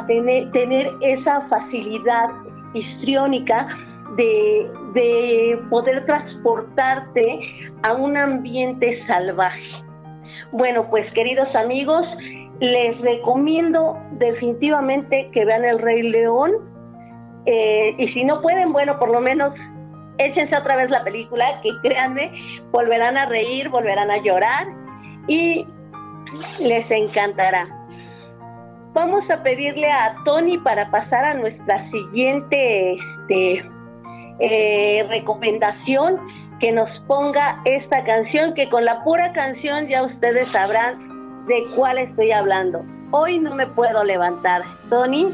tener 0.07 0.91
esa 1.01 1.41
facilidad 1.49 2.29
histriónica 2.73 3.67
de, 4.15 4.71
de 4.93 5.59
poder 5.69 6.05
transportarte 6.05 7.39
a 7.83 7.93
un 7.93 8.17
ambiente 8.17 9.05
salvaje. 9.07 9.71
Bueno, 10.51 10.89
pues 10.89 11.11
queridos 11.13 11.47
amigos, 11.55 12.05
les 12.59 12.99
recomiendo 13.01 13.97
definitivamente 14.13 15.29
que 15.33 15.45
vean 15.45 15.63
El 15.63 15.79
Rey 15.79 16.03
León. 16.03 16.51
Eh, 17.45 17.95
y 17.97 18.07
si 18.09 18.23
no 18.23 18.41
pueden, 18.41 18.73
bueno, 18.73 18.99
por 18.99 19.09
lo 19.09 19.21
menos 19.21 19.53
échense 20.17 20.57
otra 20.57 20.75
vez 20.75 20.89
la 20.89 21.03
película, 21.03 21.45
que 21.63 21.69
créanme, 21.81 22.31
volverán 22.71 23.17
a 23.17 23.25
reír, 23.27 23.69
volverán 23.69 24.11
a 24.11 24.17
llorar 24.17 24.67
y 25.27 25.65
les 26.59 26.91
encantará. 26.91 27.67
Vamos 28.93 29.23
a 29.31 29.41
pedirle 29.43 29.89
a 29.89 30.15
Tony 30.25 30.57
para 30.57 30.89
pasar 30.91 31.23
a 31.23 31.33
nuestra 31.35 31.89
siguiente 31.91 32.93
este, 32.93 33.69
eh, 34.39 35.05
recomendación 35.09 36.17
que 36.59 36.71
nos 36.71 36.89
ponga 37.07 37.61
esta 37.65 38.03
canción, 38.03 38.53
que 38.53 38.69
con 38.69 38.83
la 38.85 39.03
pura 39.03 39.31
canción 39.33 39.87
ya 39.87 40.03
ustedes 40.03 40.47
sabrán 40.53 41.45
de 41.47 41.65
cuál 41.75 41.97
estoy 41.97 42.31
hablando. 42.31 42.83
Hoy 43.11 43.39
no 43.39 43.55
me 43.55 43.67
puedo 43.67 44.03
levantar. 44.03 44.61
Tony. 44.89 45.33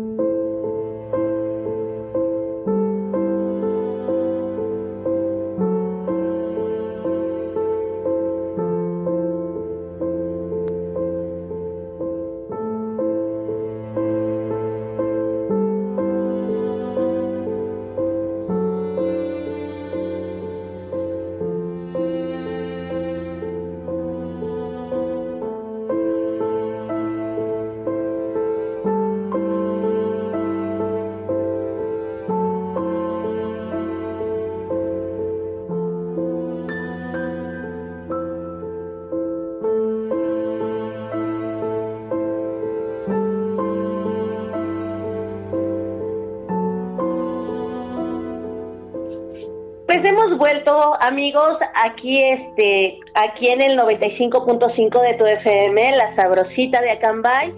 Pues 49.93 50.09
hemos 50.09 50.37
vuelto, 50.37 50.95
amigos, 51.01 51.57
aquí 51.83 52.17
este, 52.17 52.97
aquí 53.13 53.49
en 53.49 53.61
el 53.61 53.77
95.5 53.77 55.01
de 55.01 55.13
tu 55.15 55.25
FM, 55.25 55.97
la 55.97 56.15
sabrosita 56.15 56.79
de 56.79 56.91
Acambay, 56.91 57.53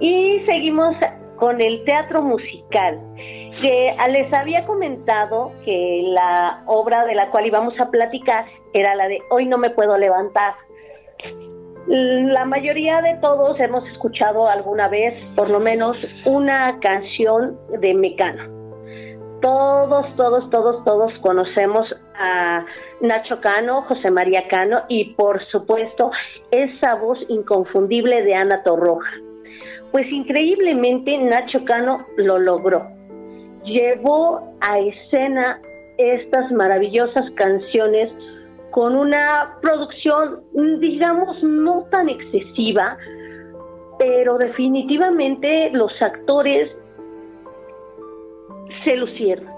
y 0.00 0.40
seguimos 0.46 0.96
con 1.36 1.60
el 1.60 1.84
teatro 1.84 2.22
musical. 2.22 2.98
Que 3.60 3.94
les 4.10 4.32
había 4.32 4.64
comentado 4.64 5.52
que 5.66 6.02
la 6.14 6.62
obra 6.64 7.04
de 7.04 7.14
la 7.14 7.30
cual 7.30 7.44
íbamos 7.44 7.78
a 7.78 7.90
platicar 7.90 8.46
era 8.72 8.94
la 8.94 9.06
de 9.08 9.18
Hoy 9.28 9.44
no 9.44 9.58
me 9.58 9.68
puedo 9.68 9.98
levantar. 9.98 10.54
La 11.88 12.46
mayoría 12.46 13.02
de 13.02 13.18
todos 13.20 13.60
hemos 13.60 13.86
escuchado 13.90 14.48
alguna 14.48 14.88
vez, 14.88 15.12
por 15.34 15.50
lo 15.50 15.60
menos, 15.60 15.94
una 16.24 16.78
canción 16.80 17.58
de 17.80 17.92
Mecano 17.92 18.55
todos, 19.46 20.16
todos, 20.16 20.50
todos, 20.50 20.84
todos 20.84 21.12
conocemos 21.20 21.86
a 22.18 22.64
Nacho 23.00 23.40
Cano, 23.40 23.82
José 23.82 24.10
María 24.10 24.48
Cano 24.48 24.82
y 24.88 25.14
por 25.14 25.40
supuesto 25.52 26.10
esa 26.50 26.96
voz 26.96 27.16
inconfundible 27.28 28.24
de 28.24 28.34
Ana 28.34 28.64
Torroja. 28.64 29.08
Pues 29.92 30.10
increíblemente 30.10 31.16
Nacho 31.18 31.64
Cano 31.64 32.04
lo 32.16 32.40
logró. 32.40 32.88
Llevó 33.64 34.52
a 34.60 34.80
escena 34.80 35.60
estas 35.96 36.50
maravillosas 36.50 37.30
canciones 37.36 38.10
con 38.72 38.96
una 38.96 39.58
producción, 39.62 40.42
digamos, 40.80 41.40
no 41.44 41.86
tan 41.92 42.08
excesiva, 42.08 42.98
pero 43.96 44.38
definitivamente 44.38 45.70
los 45.70 45.92
actores 46.02 46.68
se 48.86 48.96
lucieron. 48.96 49.50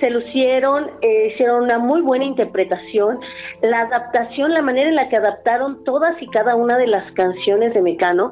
Se 0.00 0.10
lucieron, 0.10 0.90
eh, 1.02 1.32
hicieron 1.32 1.64
una 1.64 1.78
muy 1.78 2.02
buena 2.02 2.24
interpretación. 2.24 3.18
La 3.62 3.80
adaptación, 3.80 4.54
la 4.54 4.62
manera 4.62 4.88
en 4.88 4.94
la 4.94 5.08
que 5.08 5.16
adaptaron 5.16 5.82
todas 5.82 6.14
y 6.22 6.28
cada 6.28 6.54
una 6.54 6.76
de 6.76 6.86
las 6.86 7.10
canciones 7.14 7.74
de 7.74 7.82
Mecano 7.82 8.30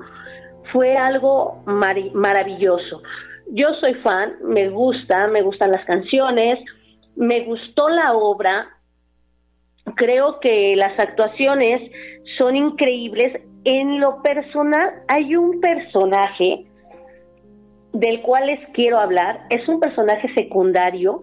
fue 0.73 0.97
algo 0.97 1.63
maravilloso. 1.65 3.03
Yo 3.51 3.69
soy 3.81 3.95
fan, 3.95 4.35
me 4.45 4.69
gusta, 4.69 5.29
me 5.29 5.43
gustan 5.43 5.73
las 5.73 5.85
canciones, 5.87 6.61
me 7.17 7.45
gustó 7.45 7.89
la 7.89 8.13
obra, 8.13 8.69
creo 9.97 10.39
que 10.41 10.75
las 10.77 10.99
actuaciones 10.99 11.91
son 12.39 12.55
increíbles. 12.57 13.41
En 13.65 13.99
lo 13.99 14.23
personal, 14.23 15.03
hay 15.09 15.35
un 15.35 15.61
personaje 15.61 16.67
del 18.01 18.21
cual 18.23 18.47
les 18.47 18.61
quiero 18.73 18.99
hablar. 18.99 19.41
Es 19.51 19.67
un 19.69 19.81
personaje 19.81 20.33
secundario, 20.35 21.23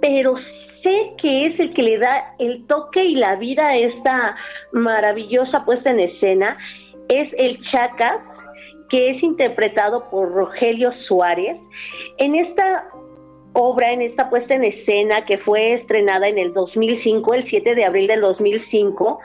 pero 0.00 0.36
sé 0.82 1.12
que 1.20 1.46
es 1.46 1.60
el 1.60 1.74
que 1.74 1.82
le 1.82 1.98
da 1.98 2.34
el 2.38 2.66
toque 2.66 3.04
y 3.04 3.14
la 3.14 3.36
vida 3.36 3.68
a 3.68 3.74
esta 3.74 4.36
maravillosa 4.72 5.64
puesta 5.64 5.90
en 5.90 6.00
escena. 6.00 6.56
Es 7.08 7.28
el 7.38 7.60
Chacas, 7.70 8.20
que 8.90 9.10
es 9.10 9.22
interpretado 9.22 10.08
por 10.10 10.32
Rogelio 10.32 10.92
Suárez. 11.08 11.56
En 12.18 12.34
esta 12.34 12.84
obra, 13.52 13.92
en 13.92 14.02
esta 14.02 14.28
puesta 14.28 14.54
en 14.54 14.64
escena 14.64 15.24
que 15.24 15.38
fue 15.38 15.74
estrenada 15.74 16.28
en 16.28 16.38
el 16.38 16.52
2005, 16.52 17.34
el 17.34 17.48
7 17.48 17.74
de 17.74 17.84
abril 17.84 18.06
del 18.06 18.20
2005, 18.20 19.18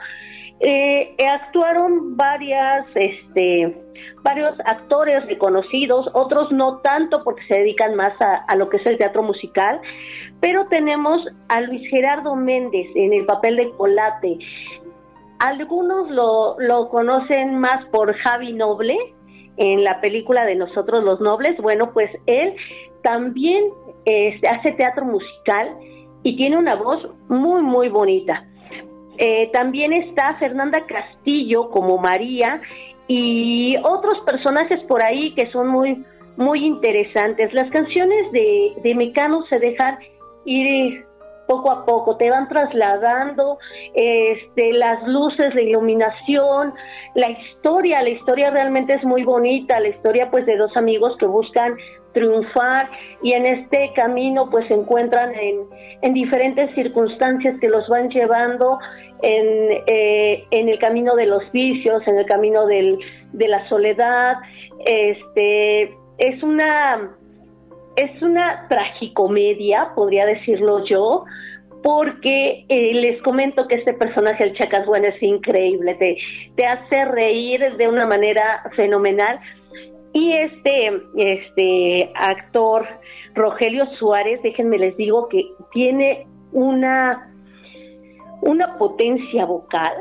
eh, 0.60 1.16
actuaron 1.28 2.16
varias, 2.16 2.86
este, 2.94 3.76
varios 4.22 4.58
actores 4.66 5.26
reconocidos, 5.26 6.08
otros 6.12 6.52
no 6.52 6.78
tanto 6.78 7.22
porque 7.24 7.42
se 7.48 7.58
dedican 7.58 7.94
más 7.94 8.12
a, 8.20 8.44
a, 8.48 8.56
lo 8.56 8.68
que 8.68 8.76
es 8.76 8.86
el 8.86 8.98
teatro 8.98 9.22
musical, 9.22 9.80
pero 10.40 10.66
tenemos 10.68 11.20
a 11.48 11.60
Luis 11.60 11.88
Gerardo 11.90 12.34
Méndez 12.36 12.86
en 12.94 13.12
el 13.12 13.26
papel 13.26 13.56
de 13.56 13.70
Colate. 13.72 14.38
Algunos 15.38 16.10
lo, 16.10 16.56
lo 16.60 16.88
conocen 16.88 17.58
más 17.58 17.84
por 17.86 18.14
Javi 18.16 18.52
Noble 18.52 18.96
en 19.56 19.84
la 19.84 20.00
película 20.00 20.44
de 20.44 20.54
Nosotros 20.54 21.04
los 21.04 21.20
Nobles. 21.20 21.56
Bueno, 21.60 21.92
pues 21.92 22.10
él 22.26 22.54
también 23.02 23.64
este, 24.04 24.48
hace 24.48 24.72
teatro 24.72 25.04
musical 25.04 25.76
y 26.22 26.36
tiene 26.36 26.56
una 26.56 26.76
voz 26.76 27.08
muy, 27.28 27.62
muy 27.62 27.88
bonita. 27.88 28.44
Eh, 29.24 29.50
también 29.52 29.92
está 29.92 30.34
Fernanda 30.40 30.84
Castillo 30.84 31.70
como 31.70 31.96
María 31.96 32.60
y 33.06 33.76
otros 33.84 34.18
personajes 34.26 34.80
por 34.88 35.04
ahí 35.04 35.32
que 35.36 35.48
son 35.52 35.68
muy, 35.68 36.04
muy 36.36 36.66
interesantes. 36.66 37.54
Las 37.54 37.70
canciones 37.70 38.32
de, 38.32 38.72
de 38.82 38.94
Mecano 38.96 39.44
se 39.48 39.60
dejan 39.60 40.00
ir 40.44 41.04
poco 41.46 41.70
a 41.70 41.84
poco, 41.84 42.16
te 42.16 42.30
van 42.30 42.48
trasladando 42.48 43.58
este, 43.94 44.72
las 44.72 45.06
luces, 45.06 45.54
la 45.54 45.60
iluminación, 45.60 46.74
la 47.14 47.30
historia, 47.30 48.02
la 48.02 48.10
historia 48.10 48.50
realmente 48.50 48.96
es 48.96 49.04
muy 49.04 49.22
bonita, 49.22 49.78
la 49.78 49.88
historia 49.88 50.32
pues 50.32 50.46
de 50.46 50.56
dos 50.56 50.76
amigos 50.76 51.16
que 51.20 51.26
buscan 51.26 51.76
triunfar 52.12 52.90
y 53.22 53.34
en 53.34 53.46
este 53.46 53.92
camino 53.94 54.48
pues 54.50 54.66
se 54.68 54.74
encuentran 54.74 55.34
en, 55.34 55.60
en 56.02 56.14
diferentes 56.14 56.74
circunstancias 56.74 57.58
que 57.60 57.68
los 57.68 57.88
van 57.88 58.08
llevando 58.10 58.78
en, 59.22 59.82
eh, 59.86 60.44
en 60.50 60.68
el 60.68 60.78
camino 60.78 61.14
de 61.14 61.26
los 61.26 61.50
vicios, 61.52 62.02
en 62.06 62.18
el 62.18 62.26
camino 62.26 62.66
del, 62.66 62.98
de 63.32 63.48
la 63.48 63.68
soledad, 63.68 64.36
este 64.84 65.94
es 66.18 66.42
una 66.42 67.16
es 67.96 68.22
una 68.22 68.66
tragicomedia, 68.68 69.90
podría 69.94 70.24
decirlo 70.24 70.84
yo, 70.86 71.24
porque 71.82 72.64
eh, 72.68 72.94
les 72.94 73.20
comento 73.22 73.66
que 73.66 73.76
este 73.76 73.92
personaje, 73.92 74.44
el 74.44 74.54
Chacas 74.56 74.86
es 75.02 75.22
increíble, 75.22 75.94
te, 75.96 76.16
te 76.56 76.66
hace 76.66 77.04
reír 77.06 77.76
de 77.76 77.88
una 77.88 78.06
manera 78.06 78.62
fenomenal. 78.76 79.40
Y 80.14 80.32
este, 80.32 81.02
este 81.16 82.12
actor, 82.14 82.86
Rogelio 83.34 83.86
Suárez, 83.98 84.40
déjenme 84.42 84.78
les 84.78 84.96
digo 84.96 85.28
que 85.28 85.42
tiene 85.72 86.26
una, 86.52 87.32
una 88.42 88.76
potencia 88.76 89.44
vocal 89.46 89.94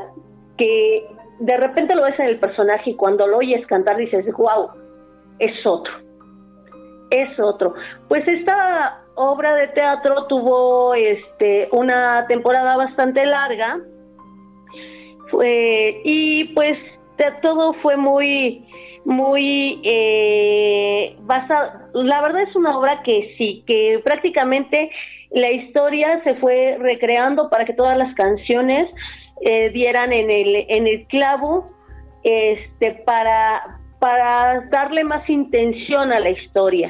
que 0.58 1.08
de 1.40 1.58
repente 1.58 1.96
lo 1.96 2.04
ves 2.04 2.20
en 2.20 2.28
el 2.28 2.40
personaje 2.40 2.92
y 2.92 2.96
cuando 2.96 3.26
lo 3.26 3.38
oyes 3.38 3.66
cantar 3.68 3.98
dices, 3.98 4.26
wow, 4.34 4.70
es 5.40 5.66
otro, 5.66 5.94
es 7.10 7.40
otro. 7.40 7.74
Pues 8.08 8.28
esta 8.28 9.02
obra 9.16 9.56
de 9.56 9.68
teatro 9.70 10.28
tuvo 10.28 10.94
este 10.94 11.68
una 11.72 12.26
temporada 12.28 12.78
bastante 12.78 13.26
larga 13.26 13.80
fue, 15.30 16.02
y 16.04 16.46
pues 16.54 16.78
todo 17.42 17.74
fue 17.82 17.98
muy 17.98 18.68
muy 19.06 19.82
eh, 19.84 21.16
basado 21.22 21.92
la 21.94 22.22
verdad 22.22 22.42
es 22.44 22.56
una 22.56 22.78
obra 22.78 23.02
que 23.04 23.34
sí 23.38 23.64
que 23.66 24.00
prácticamente 24.04 24.92
la 25.32 25.52
historia 25.52 26.22
se 26.24 26.36
fue 26.36 26.78
recreando 26.80 27.50
para 27.50 27.66
que 27.66 27.74
todas 27.74 27.98
las 27.98 28.14
canciones 28.16 28.90
eh, 29.42 29.70
dieran 29.70 30.14
en 30.14 30.30
el 30.30 30.66
en 30.70 30.88
el 30.88 31.08
clavo 31.08 31.72
este 32.24 32.92
para 33.06 33.80
para 34.02 34.68
darle 34.72 35.04
más 35.04 35.30
intención 35.30 36.12
a 36.12 36.20
la 36.20 36.32
historia. 36.32 36.90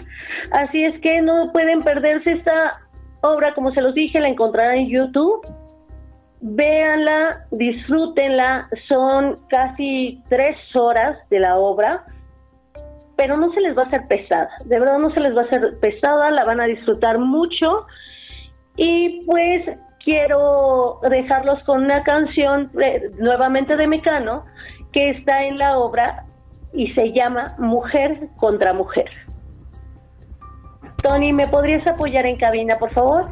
Así 0.51 0.81
es 0.81 0.97
que 1.01 1.21
no 1.21 1.51
pueden 1.51 1.81
perderse 1.81 2.31
esta 2.31 2.79
obra, 3.19 3.53
como 3.53 3.71
se 3.73 3.81
los 3.81 3.93
dije, 3.93 4.21
la 4.21 4.29
encontrarán 4.29 4.77
en 4.77 4.87
YouTube. 4.87 5.41
Véanla, 6.41 7.45
disfrútenla, 7.51 8.67
son 8.89 9.39
casi 9.47 10.23
tres 10.27 10.57
horas 10.75 11.17
de 11.29 11.39
la 11.39 11.57
obra, 11.57 12.03
pero 13.15 13.37
no 13.37 13.53
se 13.53 13.61
les 13.61 13.77
va 13.77 13.83
a 13.83 13.85
hacer 13.85 14.07
pesada, 14.07 14.49
de 14.65 14.79
verdad 14.79 14.97
no 14.97 15.13
se 15.13 15.19
les 15.19 15.37
va 15.37 15.43
a 15.43 15.45
hacer 15.45 15.79
pesada, 15.79 16.31
la 16.31 16.43
van 16.43 16.59
a 16.59 16.65
disfrutar 16.65 17.19
mucho. 17.19 17.85
Y 18.75 19.23
pues 19.25 19.77
quiero 20.03 20.99
dejarlos 21.07 21.61
con 21.63 21.83
una 21.83 22.01
canción 22.03 22.71
eh, 22.81 23.11
nuevamente 23.19 23.75
de 23.77 23.87
Mecano 23.87 24.45
que 24.91 25.11
está 25.11 25.43
en 25.43 25.57
la 25.57 25.77
obra 25.77 26.25
y 26.73 26.91
se 26.93 27.11
llama 27.11 27.55
Mujer 27.59 28.29
contra 28.37 28.73
Mujer. 28.73 29.09
Tony, 31.03 31.33
¿me 31.33 31.47
podrías 31.47 31.85
apoyar 31.87 32.25
en 32.25 32.37
cabina, 32.37 32.77
por 32.77 32.91
favor? 32.93 33.31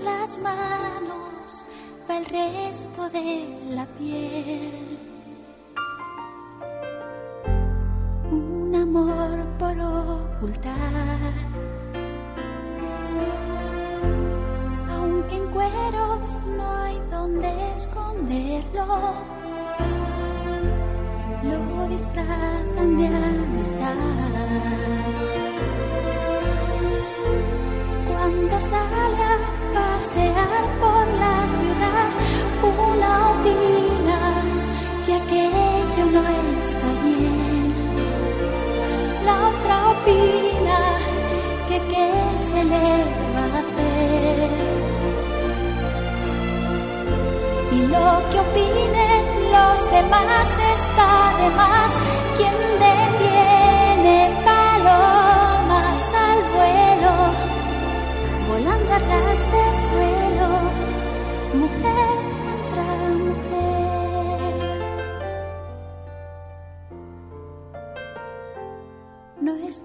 Las 0.00 0.38
manos 0.38 1.64
va 2.08 2.16
el 2.16 2.24
resto 2.24 3.10
de 3.10 3.48
la 3.70 3.86
piel. 3.86 4.98
un 8.30 8.74
amor 8.74 9.46
por 9.58 9.78
ocultar. 9.78 10.72
Aunque 14.90 15.36
en 15.36 15.46
cueros 15.48 16.40
no 16.56 16.74
hay 16.74 16.98
donde 17.10 17.72
esconderlo, 17.72 18.86
lo 21.44 21.88
disfrazan 21.88 22.96
de 22.96 23.06
amistad. 23.06 23.94
Cuando 28.08 28.60
sale 28.60 29.22
a 29.22 29.51
pasear 30.02 30.64
por 30.80 31.06
la 31.22 31.36
ciudad, 31.58 32.10
una 32.62 33.30
opina 33.30 34.18
que 35.06 35.14
aquello 35.14 36.04
no 36.10 36.22
está 36.58 36.88
bien 37.04 37.66
la 39.24 39.34
otra 39.48 39.76
opina 39.90 40.78
que 41.68 41.78
qué 41.90 42.08
se 42.48 42.64
le 42.64 42.86
va 43.34 43.44
a 43.44 43.60
hacer. 43.62 44.50
Y 47.72 47.78
lo 47.86 48.08
que 48.30 48.40
opinen 48.40 49.24
los 49.52 49.78
demás 49.90 50.48
está 50.76 51.10
de 51.40 51.48
más. 51.60 51.90
Quien 52.36 52.56
detiene 52.80 53.01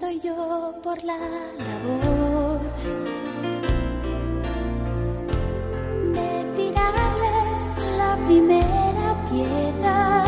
estoy 0.00 0.20
yo 0.20 0.74
por 0.80 1.02
la 1.02 1.18
labor 1.66 2.60
de 6.14 6.52
tirarles 6.54 7.68
la 7.96 8.16
primera 8.24 9.16
piedra. 9.28 10.27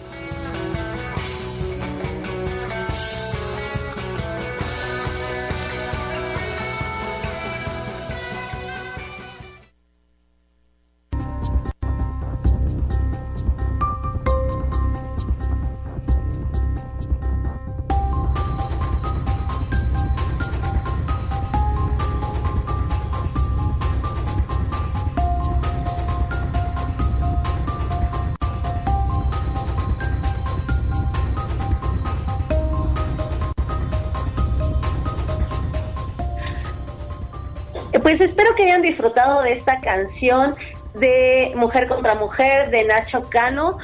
Pues 38.17 38.29
espero 38.29 38.53
que 38.55 38.63
hayan 38.63 38.81
disfrutado 38.81 39.41
de 39.41 39.53
esta 39.53 39.79
canción 39.79 40.53
de 40.95 41.53
Mujer 41.55 41.87
contra 41.87 42.13
Mujer 42.15 42.69
de 42.69 42.83
Nacho 42.83 43.21
Cano 43.29 43.77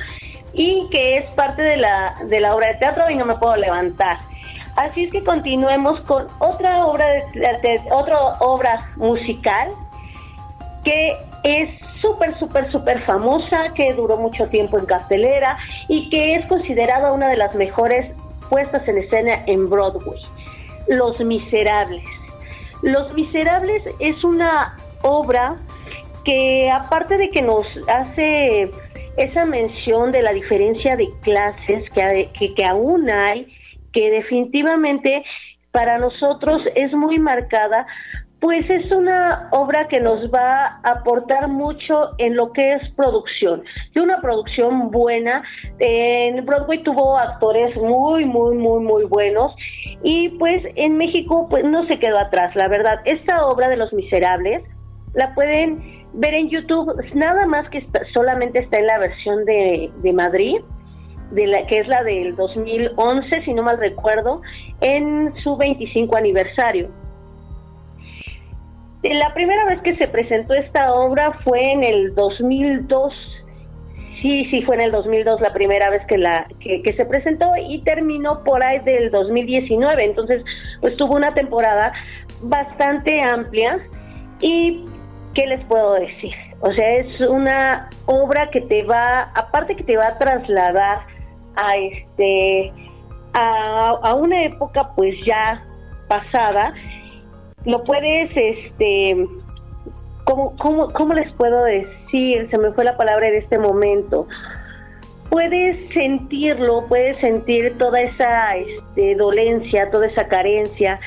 y 0.52 0.90
que 0.90 1.14
es 1.14 1.30
parte 1.30 1.62
de 1.62 1.78
la, 1.78 2.14
de 2.26 2.42
la 2.42 2.54
obra 2.54 2.68
de 2.68 2.74
teatro 2.74 3.10
y 3.10 3.16
no 3.16 3.26
me 3.26 3.38
puedo 3.38 3.56
levantar. 3.56 4.18
Así 4.76 5.06
es 5.06 5.12
que 5.12 5.24
continuemos 5.24 6.02
con 6.02 6.28
otra 6.40 6.84
obra 6.84 7.06
de, 7.08 7.82
otra 7.90 8.20
obra 8.42 8.90
musical 8.98 9.70
que 10.84 11.18
es 11.46 11.70
súper, 12.02 12.38
súper, 12.38 12.70
súper 12.70 13.00
famosa, 13.04 13.70
que 13.76 13.94
duró 13.94 14.18
mucho 14.18 14.50
tiempo 14.50 14.78
en 14.78 14.88
cartelera 14.88 15.58
y 15.88 16.10
que 16.10 16.36
es 16.36 16.46
considerada 16.48 17.14
una 17.14 17.30
de 17.30 17.38
las 17.38 17.56
mejores 17.56 18.14
puestas 18.50 18.86
en 18.90 18.98
escena 18.98 19.44
en 19.46 19.70
Broadway. 19.70 20.22
Los 20.90 21.18
Miserables. 21.22 22.04
Los 22.82 23.14
Miserables 23.14 23.84
es 24.00 24.24
una 24.24 24.76
obra 25.02 25.56
que 26.24 26.70
aparte 26.70 27.18
de 27.18 27.30
que 27.30 27.42
nos 27.42 27.66
hace 27.88 28.70
esa 29.18 29.46
mención 29.46 30.12
de 30.12 30.22
la 30.22 30.32
diferencia 30.32 30.96
de 30.96 31.10
clases 31.22 31.90
que, 31.92 32.30
que, 32.38 32.54
que 32.54 32.66
aún 32.66 33.10
hay, 33.12 33.48
que 33.94 34.12
definitivamente 34.12 35.24
para 35.72 35.98
nosotros 35.98 36.62
es 36.76 36.94
muy 36.94 37.20
marcada, 37.20 37.86
pues 38.40 38.70
es 38.70 38.92
una 38.96 39.50
obra 39.52 39.88
que 39.88 40.00
nos 40.00 40.30
va 40.32 40.80
a 40.84 40.92
aportar 40.92 41.48
mucho 41.48 42.12
en 42.20 42.36
lo 42.36 42.52
que 42.54 42.74
es 42.74 42.82
producción. 42.96 43.64
De 43.96 44.02
una 44.02 44.22
producción 44.22 44.92
buena. 44.92 45.44
En 45.80 46.46
Broadway 46.46 46.84
tuvo 46.84 47.18
actores 47.18 47.76
muy, 47.78 48.26
muy, 48.26 48.56
muy, 48.56 48.84
muy 48.84 49.06
buenos. 49.06 49.56
Y 50.04 50.30
pues 50.38 50.62
en 50.76 50.98
México 50.98 51.48
pues 51.50 51.64
no 51.66 51.88
se 51.88 51.98
quedó 51.98 52.20
atrás, 52.20 52.56
la 52.56 52.68
verdad. 52.68 53.00
Esta 53.06 53.46
obra 53.48 53.70
de 53.70 53.78
Los 53.78 53.92
Miserables 53.94 54.64
la 55.16 55.34
pueden 55.34 55.98
ver 56.14 56.36
en 56.38 56.50
YouTube, 56.50 56.94
nada 57.16 57.46
más 57.48 57.68
que 57.70 57.80
está- 57.80 58.02
solamente 58.14 58.60
está 58.60 58.78
en 58.78 58.86
la 58.88 59.00
versión 59.00 59.46
de, 59.46 59.90
de 60.04 60.14
Madrid, 60.14 60.58
de 61.32 61.48
la, 61.48 61.64
que 61.66 61.80
es 61.80 61.88
la 61.88 62.04
del 62.04 62.36
2011, 62.36 63.42
si 63.44 63.54
no 63.54 63.64
mal 63.64 63.78
recuerdo, 63.80 64.42
en 64.82 65.34
su 65.44 65.58
25 65.58 66.16
aniversario. 66.16 66.90
La 69.14 69.34
primera 69.34 69.66
vez 69.66 69.80
que 69.82 69.96
se 69.96 70.08
presentó 70.08 70.54
esta 70.54 70.94
obra 70.94 71.32
fue 71.44 71.72
en 71.72 71.84
el 71.84 72.14
2002. 72.16 73.14
Sí, 74.22 74.46
sí, 74.50 74.62
fue 74.64 74.76
en 74.76 74.82
el 74.82 74.92
2002 74.92 75.42
la 75.42 75.54
primera 75.54 75.90
vez 75.90 76.06
que, 76.08 76.18
la, 76.18 76.48
que, 76.60 76.94
se 76.94 77.06
presentó 77.06 77.48
y 77.70 77.82
terminó 77.84 78.44
por 78.44 78.64
ahí 78.66 78.80
del 78.80 79.12
2019. 79.12 80.04
Entonces, 80.04 80.44
pues 80.82 80.98
tuvo 80.98 81.16
una 81.16 81.34
temporada 81.34 81.94
bastante 82.42 83.22
amplia. 83.22 83.80
¿Y 84.42 84.84
qué 85.34 85.46
les 85.46 85.64
puedo 85.66 85.94
decir? 85.94 86.34
O 86.60 86.74
sea, 86.74 86.96
es 86.96 87.22
una 87.22 87.90
obra 88.08 88.50
que 88.50 88.62
te 88.62 88.84
va, 88.84 89.32
aparte 89.36 89.76
que 89.76 89.84
te 89.84 89.96
va 89.96 90.08
a 90.08 90.18
trasladar 90.18 91.00
a 91.56 91.78
este 91.78 92.74
a 93.34 94.16
una 94.16 94.42
época 94.42 94.96
pues 94.96 95.14
ya 95.24 95.64
pasada, 96.08 96.74
lo 97.66 97.84
puedes, 97.84 98.32
este, 98.36 99.28
¿cómo, 100.24 100.56
cómo, 100.58 100.88
¿cómo 100.90 101.14
les 101.14 101.32
puedo 101.34 101.64
decir? 101.64 102.48
Se 102.50 102.58
me 102.58 102.72
fue 102.72 102.84
la 102.84 102.98
palabra 102.98 103.28
en 103.28 103.36
este 103.36 103.58
momento. 103.60 104.28
Puedes 105.30 105.78
sentirlo, 105.94 106.86
puedes 106.88 107.18
sentir 107.18 107.78
toda 107.78 108.00
esa 108.00 108.56
este, 108.56 109.16
dolencia, 109.16 109.90
toda 109.92 110.08
esa 110.08 110.28
carencia. 110.28 111.00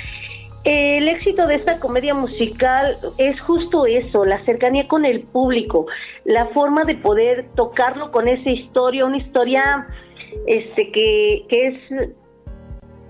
El 0.64 1.08
éxito 1.08 1.46
de 1.46 1.54
esta 1.54 1.80
comedia 1.80 2.12
musical 2.12 2.96
es 3.16 3.40
justo 3.40 3.86
eso, 3.86 4.26
la 4.26 4.44
cercanía 4.44 4.86
con 4.88 5.06
el 5.06 5.22
público, 5.22 5.86
la 6.24 6.46
forma 6.48 6.84
de 6.84 6.96
poder 6.96 7.46
tocarlo 7.54 8.12
con 8.12 8.28
esa 8.28 8.50
historia, 8.50 9.06
una 9.06 9.16
historia 9.16 9.86
este 10.46 10.92
que, 10.92 11.46
que 11.48 11.66
es 11.66 12.14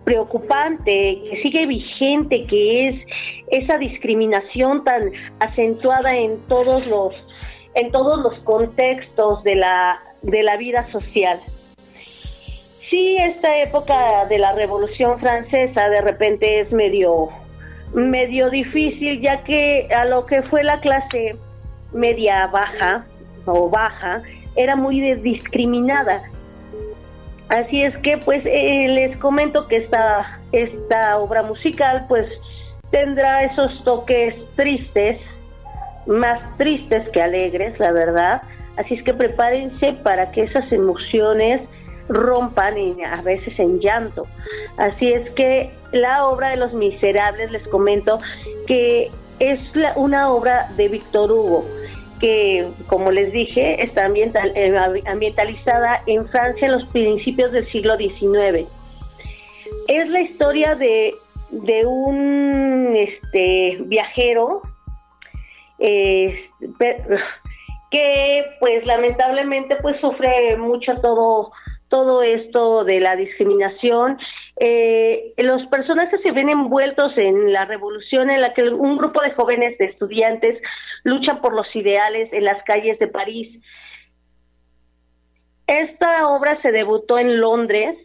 preocupante, 0.04 1.18
que 1.30 1.40
sigue 1.42 1.66
vigente, 1.66 2.46
que 2.46 2.88
es 2.88 2.96
esa 3.50 3.78
discriminación 3.78 4.84
tan 4.84 5.02
acentuada 5.40 6.16
en 6.16 6.38
todos 6.46 6.86
los 6.86 7.14
en 7.74 7.88
todos 7.90 8.20
los 8.20 8.38
contextos 8.40 9.42
de 9.44 9.56
la 9.56 10.00
de 10.22 10.42
la 10.42 10.56
vida 10.56 10.90
social. 10.90 11.40
Sí, 12.88 13.16
esta 13.18 13.56
época 13.58 14.26
de 14.28 14.38
la 14.38 14.52
Revolución 14.52 15.18
Francesa 15.20 15.88
de 15.88 16.00
repente 16.00 16.60
es 16.60 16.72
medio 16.72 17.28
medio 17.92 18.50
difícil 18.50 19.20
ya 19.20 19.42
que 19.44 19.88
a 19.96 20.04
lo 20.04 20.26
que 20.26 20.42
fue 20.42 20.62
la 20.64 20.80
clase 20.80 21.36
media 21.92 22.46
baja 22.46 23.04
o 23.46 23.68
baja 23.68 24.22
era 24.56 24.76
muy 24.76 25.00
discriminada 25.16 26.22
Así 27.50 27.82
es 27.82 27.96
que 27.98 28.16
pues 28.18 28.42
eh, 28.46 28.86
les 28.88 29.16
comento 29.18 29.66
que 29.68 29.76
esta, 29.78 30.38
esta 30.52 31.18
obra 31.18 31.42
musical 31.42 32.06
pues 32.08 32.26
tendrá 32.90 33.42
esos 33.44 33.84
toques 33.84 34.34
tristes, 34.56 35.18
más 36.06 36.40
tristes 36.58 37.08
que 37.10 37.20
alegres, 37.20 37.78
la 37.78 37.92
verdad. 37.92 38.42
Así 38.76 38.94
es 38.94 39.02
que 39.02 39.12
prepárense 39.14 39.92
para 40.04 40.30
que 40.30 40.42
esas 40.42 40.70
emociones 40.72 41.60
rompan 42.08 42.76
en- 42.78 43.04
a 43.04 43.20
veces 43.22 43.58
en 43.58 43.80
llanto. 43.80 44.26
Así 44.78 45.12
es 45.12 45.28
que 45.30 45.70
la 45.92 46.26
obra 46.26 46.50
de 46.50 46.56
Los 46.56 46.72
Miserables, 46.72 47.50
les 47.50 47.66
comento 47.68 48.18
que 48.66 49.10
es 49.40 49.58
la- 49.74 49.92
una 49.96 50.30
obra 50.32 50.68
de 50.76 50.88
Víctor 50.88 51.30
Hugo, 51.32 51.64
que 52.20 52.68
como 52.86 53.10
les 53.10 53.32
dije 53.32 53.82
está 53.82 54.06
eh, 54.06 55.02
ambientalizada 55.06 56.02
en 56.06 56.28
Francia 56.28 56.66
en 56.66 56.72
los 56.72 56.84
principios 56.86 57.52
del 57.52 57.66
siglo 57.70 57.96
XIX. 57.96 58.68
Es 59.88 60.08
la 60.08 60.20
historia 60.20 60.74
de, 60.74 61.14
de 61.50 61.86
un 61.86 62.94
este, 62.96 63.78
viajero 63.86 64.62
que 67.90 68.44
pues 68.60 68.86
lamentablemente 68.86 69.76
pues 69.82 70.00
sufre 70.00 70.56
mucho 70.56 70.94
todo 71.00 71.50
todo 71.88 72.22
esto 72.22 72.84
de 72.84 73.00
la 73.00 73.16
discriminación 73.16 74.16
Eh, 74.62 75.32
los 75.38 75.66
personajes 75.68 76.20
se 76.22 76.32
ven 76.32 76.50
envueltos 76.50 77.16
en 77.16 77.50
la 77.50 77.64
revolución 77.64 78.30
en 78.30 78.42
la 78.42 78.52
que 78.52 78.64
un 78.64 78.98
grupo 78.98 79.22
de 79.22 79.30
jóvenes 79.30 79.78
de 79.78 79.86
estudiantes 79.86 80.60
luchan 81.02 81.40
por 81.40 81.54
los 81.54 81.66
ideales 81.74 82.30
en 82.30 82.44
las 82.44 82.62
calles 82.64 82.98
de 82.98 83.08
París. 83.08 83.58
Esta 85.66 86.24
obra 86.24 86.60
se 86.60 86.72
debutó 86.72 87.18
en 87.18 87.40
Londres. 87.40 87.96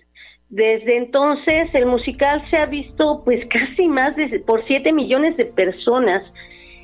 Desde 0.48 0.96
entonces 0.96 1.74
el 1.74 1.88
musical 1.88 2.42
se 2.50 2.58
ha 2.58 2.68
visto 2.68 3.24
pues 3.26 3.46
casi 3.50 3.90
más 3.90 4.16
de 4.16 4.40
por 4.40 4.66
7 4.66 4.94
millones 4.94 5.36
de 5.36 5.48
personas 5.48 6.22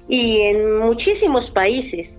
y 0.10 0.42
en 0.50 0.80
muchísimos 0.80 1.50
países. 1.52 2.10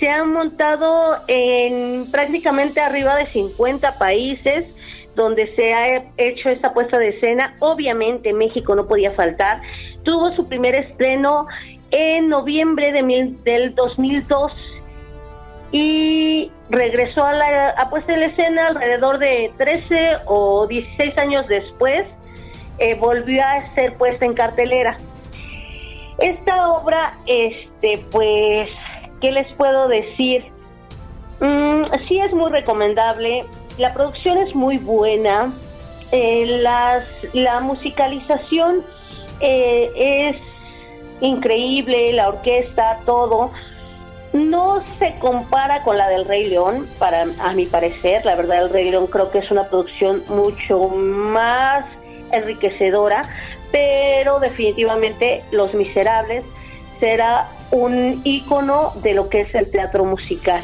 Se 0.00 0.08
han 0.08 0.32
montado 0.32 1.18
en 1.28 2.10
prácticamente 2.10 2.80
arriba 2.80 3.14
de 3.14 3.26
50 3.26 3.96
países 3.96 4.74
donde 5.20 5.54
se 5.54 5.72
ha 5.72 5.82
hecho 6.16 6.48
esta 6.48 6.72
puesta 6.72 6.98
de 6.98 7.10
escena. 7.10 7.54
Obviamente 7.60 8.32
México 8.32 8.74
no 8.74 8.86
podía 8.86 9.12
faltar. 9.12 9.60
Tuvo 10.02 10.34
su 10.34 10.48
primer 10.48 10.76
estreno 10.78 11.46
en 11.90 12.28
noviembre 12.28 12.90
de 12.92 13.02
mil- 13.02 13.36
del 13.44 13.74
2002 13.74 14.52
y 15.72 16.50
regresó 16.70 17.24
a 17.24 17.32
la 17.32 17.70
a 17.78 17.90
puesta 17.90 18.12
en 18.14 18.22
escena 18.24 18.68
alrededor 18.68 19.18
de 19.18 19.52
13 19.58 20.16
o 20.26 20.66
16 20.66 21.16
años 21.18 21.46
después. 21.48 22.06
eh, 22.82 22.94
volvió 22.94 23.44
a 23.44 23.74
ser 23.74 23.92
puesta 23.98 24.24
en 24.24 24.32
cartelera. 24.32 24.96
Esta 26.18 26.70
obra, 26.70 27.18
este, 27.26 28.02
pues, 28.10 28.70
¿qué 29.20 29.30
les 29.32 29.46
puedo 29.58 29.86
decir? 29.88 30.44
Mm, 31.40 31.82
sí 32.08 32.18
es 32.20 32.32
muy 32.32 32.50
recomendable. 32.50 33.44
La 33.80 33.94
producción 33.94 34.36
es 34.36 34.54
muy 34.54 34.76
buena. 34.76 35.54
Eh, 36.12 36.58
las, 36.60 37.02
la 37.32 37.60
musicalización 37.60 38.84
eh, 39.40 39.90
es 39.96 40.36
increíble, 41.22 42.12
la 42.12 42.28
orquesta, 42.28 42.98
todo. 43.06 43.52
No 44.34 44.84
se 44.98 45.14
compara 45.18 45.82
con 45.82 45.96
la 45.96 46.10
del 46.10 46.26
Rey 46.26 46.50
León, 46.50 46.86
para 46.98 47.22
a 47.40 47.54
mi 47.54 47.64
parecer. 47.64 48.22
La 48.26 48.36
verdad, 48.36 48.64
el 48.64 48.68
Rey 48.68 48.90
León 48.90 49.06
creo 49.06 49.30
que 49.30 49.38
es 49.38 49.50
una 49.50 49.64
producción 49.70 50.24
mucho 50.28 50.90
más 50.90 51.86
enriquecedora, 52.32 53.22
pero 53.72 54.40
definitivamente 54.40 55.42
Los 55.52 55.72
Miserables 55.72 56.44
será 57.00 57.48
un 57.70 58.20
ícono 58.24 58.92
de 58.96 59.14
lo 59.14 59.30
que 59.30 59.40
es 59.40 59.54
el 59.54 59.70
teatro 59.70 60.04
musical. 60.04 60.62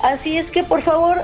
Así 0.00 0.38
es 0.38 0.50
que 0.50 0.62
por 0.62 0.80
favor 0.80 1.18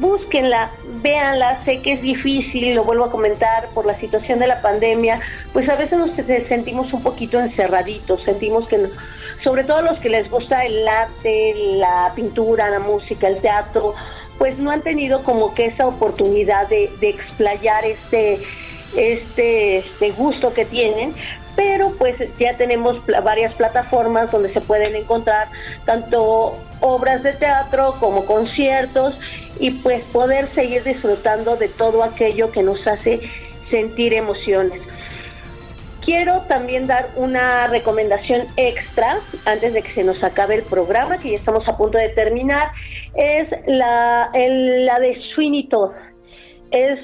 búsquenla, 0.00 0.70
véanla, 1.02 1.62
sé 1.64 1.80
que 1.82 1.92
es 1.92 2.02
difícil, 2.02 2.74
lo 2.74 2.84
vuelvo 2.84 3.04
a 3.04 3.10
comentar, 3.10 3.68
por 3.74 3.86
la 3.86 3.98
situación 4.00 4.38
de 4.38 4.46
la 4.46 4.62
pandemia, 4.62 5.20
pues 5.52 5.68
a 5.68 5.76
veces 5.76 5.98
nos 5.98 6.10
sentimos 6.48 6.92
un 6.92 7.02
poquito 7.02 7.38
encerraditos, 7.38 8.22
sentimos 8.22 8.66
que, 8.66 8.86
sobre 9.44 9.64
todo 9.64 9.82
los 9.82 9.98
que 10.00 10.08
les 10.08 10.30
gusta 10.30 10.64
el 10.64 10.88
arte, 10.88 11.54
la 11.76 12.12
pintura, 12.14 12.70
la 12.70 12.80
música, 12.80 13.28
el 13.28 13.40
teatro, 13.40 13.94
pues 14.38 14.58
no 14.58 14.70
han 14.70 14.80
tenido 14.80 15.22
como 15.22 15.54
que 15.54 15.66
esa 15.66 15.86
oportunidad 15.86 16.66
de, 16.68 16.90
de 16.98 17.10
explayar 17.10 17.84
este, 17.84 18.40
este, 18.96 19.78
este 19.78 20.10
gusto 20.12 20.54
que 20.54 20.64
tienen, 20.64 21.14
pero 21.60 21.92
pues 21.98 22.16
ya 22.38 22.56
tenemos 22.56 23.04
varias 23.22 23.52
plataformas 23.52 24.32
donde 24.32 24.50
se 24.50 24.62
pueden 24.62 24.96
encontrar 24.96 25.48
tanto 25.84 26.56
obras 26.80 27.22
de 27.22 27.34
teatro 27.34 27.96
como 28.00 28.24
conciertos 28.24 29.14
y 29.58 29.70
pues 29.70 30.02
poder 30.04 30.46
seguir 30.46 30.82
disfrutando 30.84 31.56
de 31.56 31.68
todo 31.68 32.02
aquello 32.02 32.50
que 32.50 32.62
nos 32.62 32.86
hace 32.86 33.20
sentir 33.68 34.14
emociones. 34.14 34.80
Quiero 36.02 36.40
también 36.48 36.86
dar 36.86 37.10
una 37.16 37.66
recomendación 37.66 38.46
extra 38.56 39.18
antes 39.44 39.74
de 39.74 39.82
que 39.82 39.92
se 39.92 40.02
nos 40.02 40.24
acabe 40.24 40.54
el 40.54 40.62
programa, 40.62 41.18
que 41.18 41.32
ya 41.32 41.36
estamos 41.36 41.68
a 41.68 41.76
punto 41.76 41.98
de 41.98 42.08
terminar. 42.08 42.68
Es 43.14 43.50
la, 43.66 44.30
la 44.32 44.98
de 44.98 45.20
Sweeney 45.34 45.68
Todd. 45.68 45.90
Es 46.70 46.98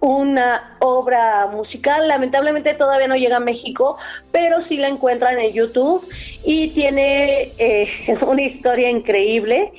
una 0.00 0.76
obra 0.78 1.46
musical, 1.48 2.08
lamentablemente 2.08 2.74
todavía 2.74 3.06
no 3.06 3.16
llega 3.16 3.36
a 3.36 3.40
México, 3.40 3.98
pero 4.32 4.66
sí 4.66 4.76
la 4.76 4.88
encuentran 4.88 5.38
en 5.38 5.52
YouTube 5.52 6.08
y 6.44 6.70
tiene 6.70 7.52
eh, 7.58 7.88
una 8.26 8.42
historia 8.42 8.88
increíble 8.88 9.72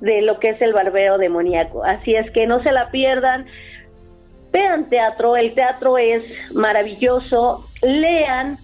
de 0.00 0.22
lo 0.22 0.38
que 0.40 0.50
es 0.50 0.62
el 0.62 0.72
barbero 0.72 1.18
demoníaco. 1.18 1.84
Así 1.84 2.14
es 2.14 2.30
que 2.32 2.46
no 2.46 2.62
se 2.62 2.72
la 2.72 2.90
pierdan, 2.90 3.46
vean 4.52 4.88
teatro, 4.88 5.36
el 5.36 5.54
teatro 5.54 5.96
es 5.96 6.24
maravilloso, 6.52 7.64
lean, 7.82 8.58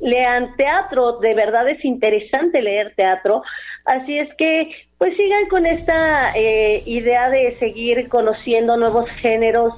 lean 0.00 0.56
teatro, 0.56 1.18
de 1.18 1.34
verdad 1.34 1.68
es 1.68 1.84
interesante 1.84 2.62
leer 2.62 2.94
teatro, 2.96 3.42
así 3.84 4.18
es 4.18 4.28
que 4.36 4.70
pues 4.98 5.16
sigan 5.16 5.46
con 5.48 5.66
esta 5.66 6.32
eh, 6.34 6.82
idea 6.86 7.30
de 7.30 7.56
seguir 7.60 8.08
conociendo 8.08 8.76
nuevos 8.76 9.08
géneros 9.22 9.74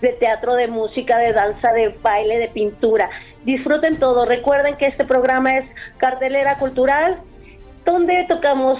de 0.00 0.08
teatro, 0.10 0.54
de 0.54 0.68
música, 0.68 1.18
de 1.18 1.32
danza, 1.32 1.72
de 1.72 1.94
baile, 2.02 2.38
de 2.38 2.48
pintura. 2.48 3.10
Disfruten 3.44 3.98
todo. 3.98 4.24
Recuerden 4.24 4.76
que 4.76 4.86
este 4.86 5.04
programa 5.04 5.50
es 5.50 5.64
cartelera 5.98 6.56
cultural, 6.56 7.18
donde 7.84 8.26
tocamos 8.28 8.78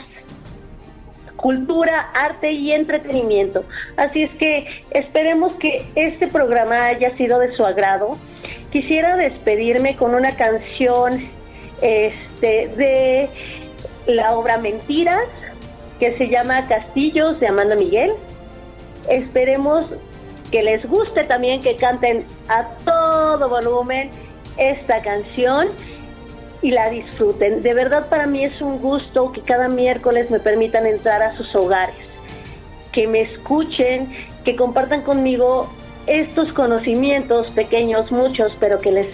cultura, 1.36 2.10
arte 2.14 2.52
y 2.52 2.72
entretenimiento. 2.72 3.64
Así 3.96 4.22
es 4.22 4.30
que 4.32 4.66
esperemos 4.90 5.52
que 5.54 5.86
este 5.94 6.26
programa 6.28 6.86
haya 6.86 7.16
sido 7.16 7.38
de 7.38 7.56
su 7.56 7.64
agrado. 7.64 8.18
Quisiera 8.70 9.16
despedirme 9.16 9.96
con 9.96 10.14
una 10.14 10.36
canción 10.36 11.28
este, 11.80 12.68
de 12.68 13.30
la 14.06 14.36
obra 14.36 14.58
Mentiras, 14.58 15.24
que 15.98 16.12
se 16.18 16.28
llama 16.28 16.66
Castillos 16.68 17.40
de 17.40 17.48
Amanda 17.48 17.74
Miguel. 17.74 18.12
Esperemos 19.08 19.86
que 20.50 20.62
les 20.62 20.84
guste 20.86 21.24
también 21.24 21.60
que 21.60 21.76
canten 21.76 22.24
a 22.48 22.64
todo 22.84 23.48
volumen 23.48 24.10
esta 24.56 25.00
canción 25.02 25.68
y 26.62 26.70
la 26.70 26.90
disfruten. 26.90 27.62
De 27.62 27.74
verdad 27.74 28.08
para 28.08 28.26
mí 28.26 28.44
es 28.44 28.60
un 28.60 28.78
gusto 28.78 29.32
que 29.32 29.40
cada 29.42 29.68
miércoles 29.68 30.30
me 30.30 30.40
permitan 30.40 30.86
entrar 30.86 31.22
a 31.22 31.36
sus 31.36 31.54
hogares, 31.54 31.96
que 32.92 33.06
me 33.06 33.22
escuchen, 33.22 34.12
que 34.44 34.56
compartan 34.56 35.02
conmigo 35.02 35.70
estos 36.06 36.52
conocimientos 36.52 37.46
pequeños, 37.48 38.10
muchos, 38.10 38.52
pero 38.58 38.80
que 38.80 38.90
les 38.90 39.06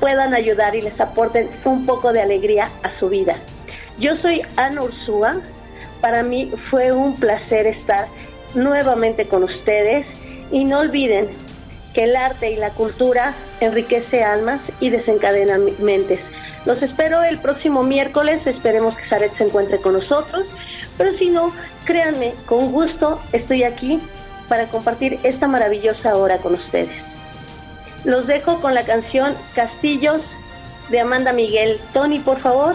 puedan 0.00 0.34
ayudar 0.34 0.76
y 0.76 0.82
les 0.82 0.98
aporten 1.00 1.48
un 1.64 1.86
poco 1.86 2.12
de 2.12 2.20
alegría 2.20 2.68
a 2.82 2.98
su 2.98 3.08
vida. 3.08 3.36
Yo 3.98 4.16
soy 4.18 4.42
Ana 4.56 4.82
Ursúa, 4.82 5.40
para 6.00 6.22
mí 6.22 6.52
fue 6.70 6.92
un 6.92 7.16
placer 7.16 7.66
estar 7.66 8.06
nuevamente 8.54 9.26
con 9.26 9.42
ustedes 9.42 10.06
y 10.50 10.64
no 10.64 10.80
olviden 10.80 11.28
que 11.94 12.04
el 12.04 12.16
arte 12.16 12.50
y 12.50 12.56
la 12.56 12.70
cultura 12.70 13.34
enriquece 13.60 14.22
almas 14.22 14.60
y 14.80 14.90
desencadena 14.90 15.58
mentes. 15.78 16.20
Los 16.64 16.82
espero 16.82 17.22
el 17.22 17.38
próximo 17.38 17.82
miércoles, 17.82 18.46
esperemos 18.46 18.96
que 18.96 19.08
Saret 19.08 19.36
se 19.36 19.44
encuentre 19.44 19.78
con 19.78 19.94
nosotros, 19.94 20.46
pero 20.98 21.16
si 21.16 21.30
no, 21.30 21.52
créanme, 21.84 22.34
con 22.44 22.72
gusto 22.72 23.20
estoy 23.32 23.62
aquí 23.62 24.00
para 24.48 24.66
compartir 24.66 25.18
esta 25.22 25.46
maravillosa 25.46 26.16
hora 26.16 26.38
con 26.38 26.54
ustedes. 26.54 26.90
Los 28.04 28.26
dejo 28.26 28.60
con 28.60 28.74
la 28.74 28.82
canción 28.82 29.34
Castillos 29.54 30.20
de 30.90 31.00
Amanda 31.00 31.32
Miguel. 31.32 31.80
Tony, 31.92 32.18
por 32.20 32.38
favor. 32.40 32.74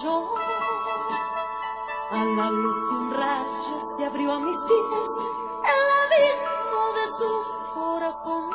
cayó. 0.00 0.24
A 2.10 2.24
la 2.24 2.50
luz 2.50 2.76
de 2.88 2.96
un 2.96 3.10
rayo 3.12 3.80
se 3.96 4.04
abrió 4.04 4.32
a 4.32 4.38
mis 4.38 4.56
pies 4.56 5.08
el 5.62 5.80
abismo 6.02 6.92
de 6.94 7.06
su 7.18 7.74
corazón. 7.74 8.50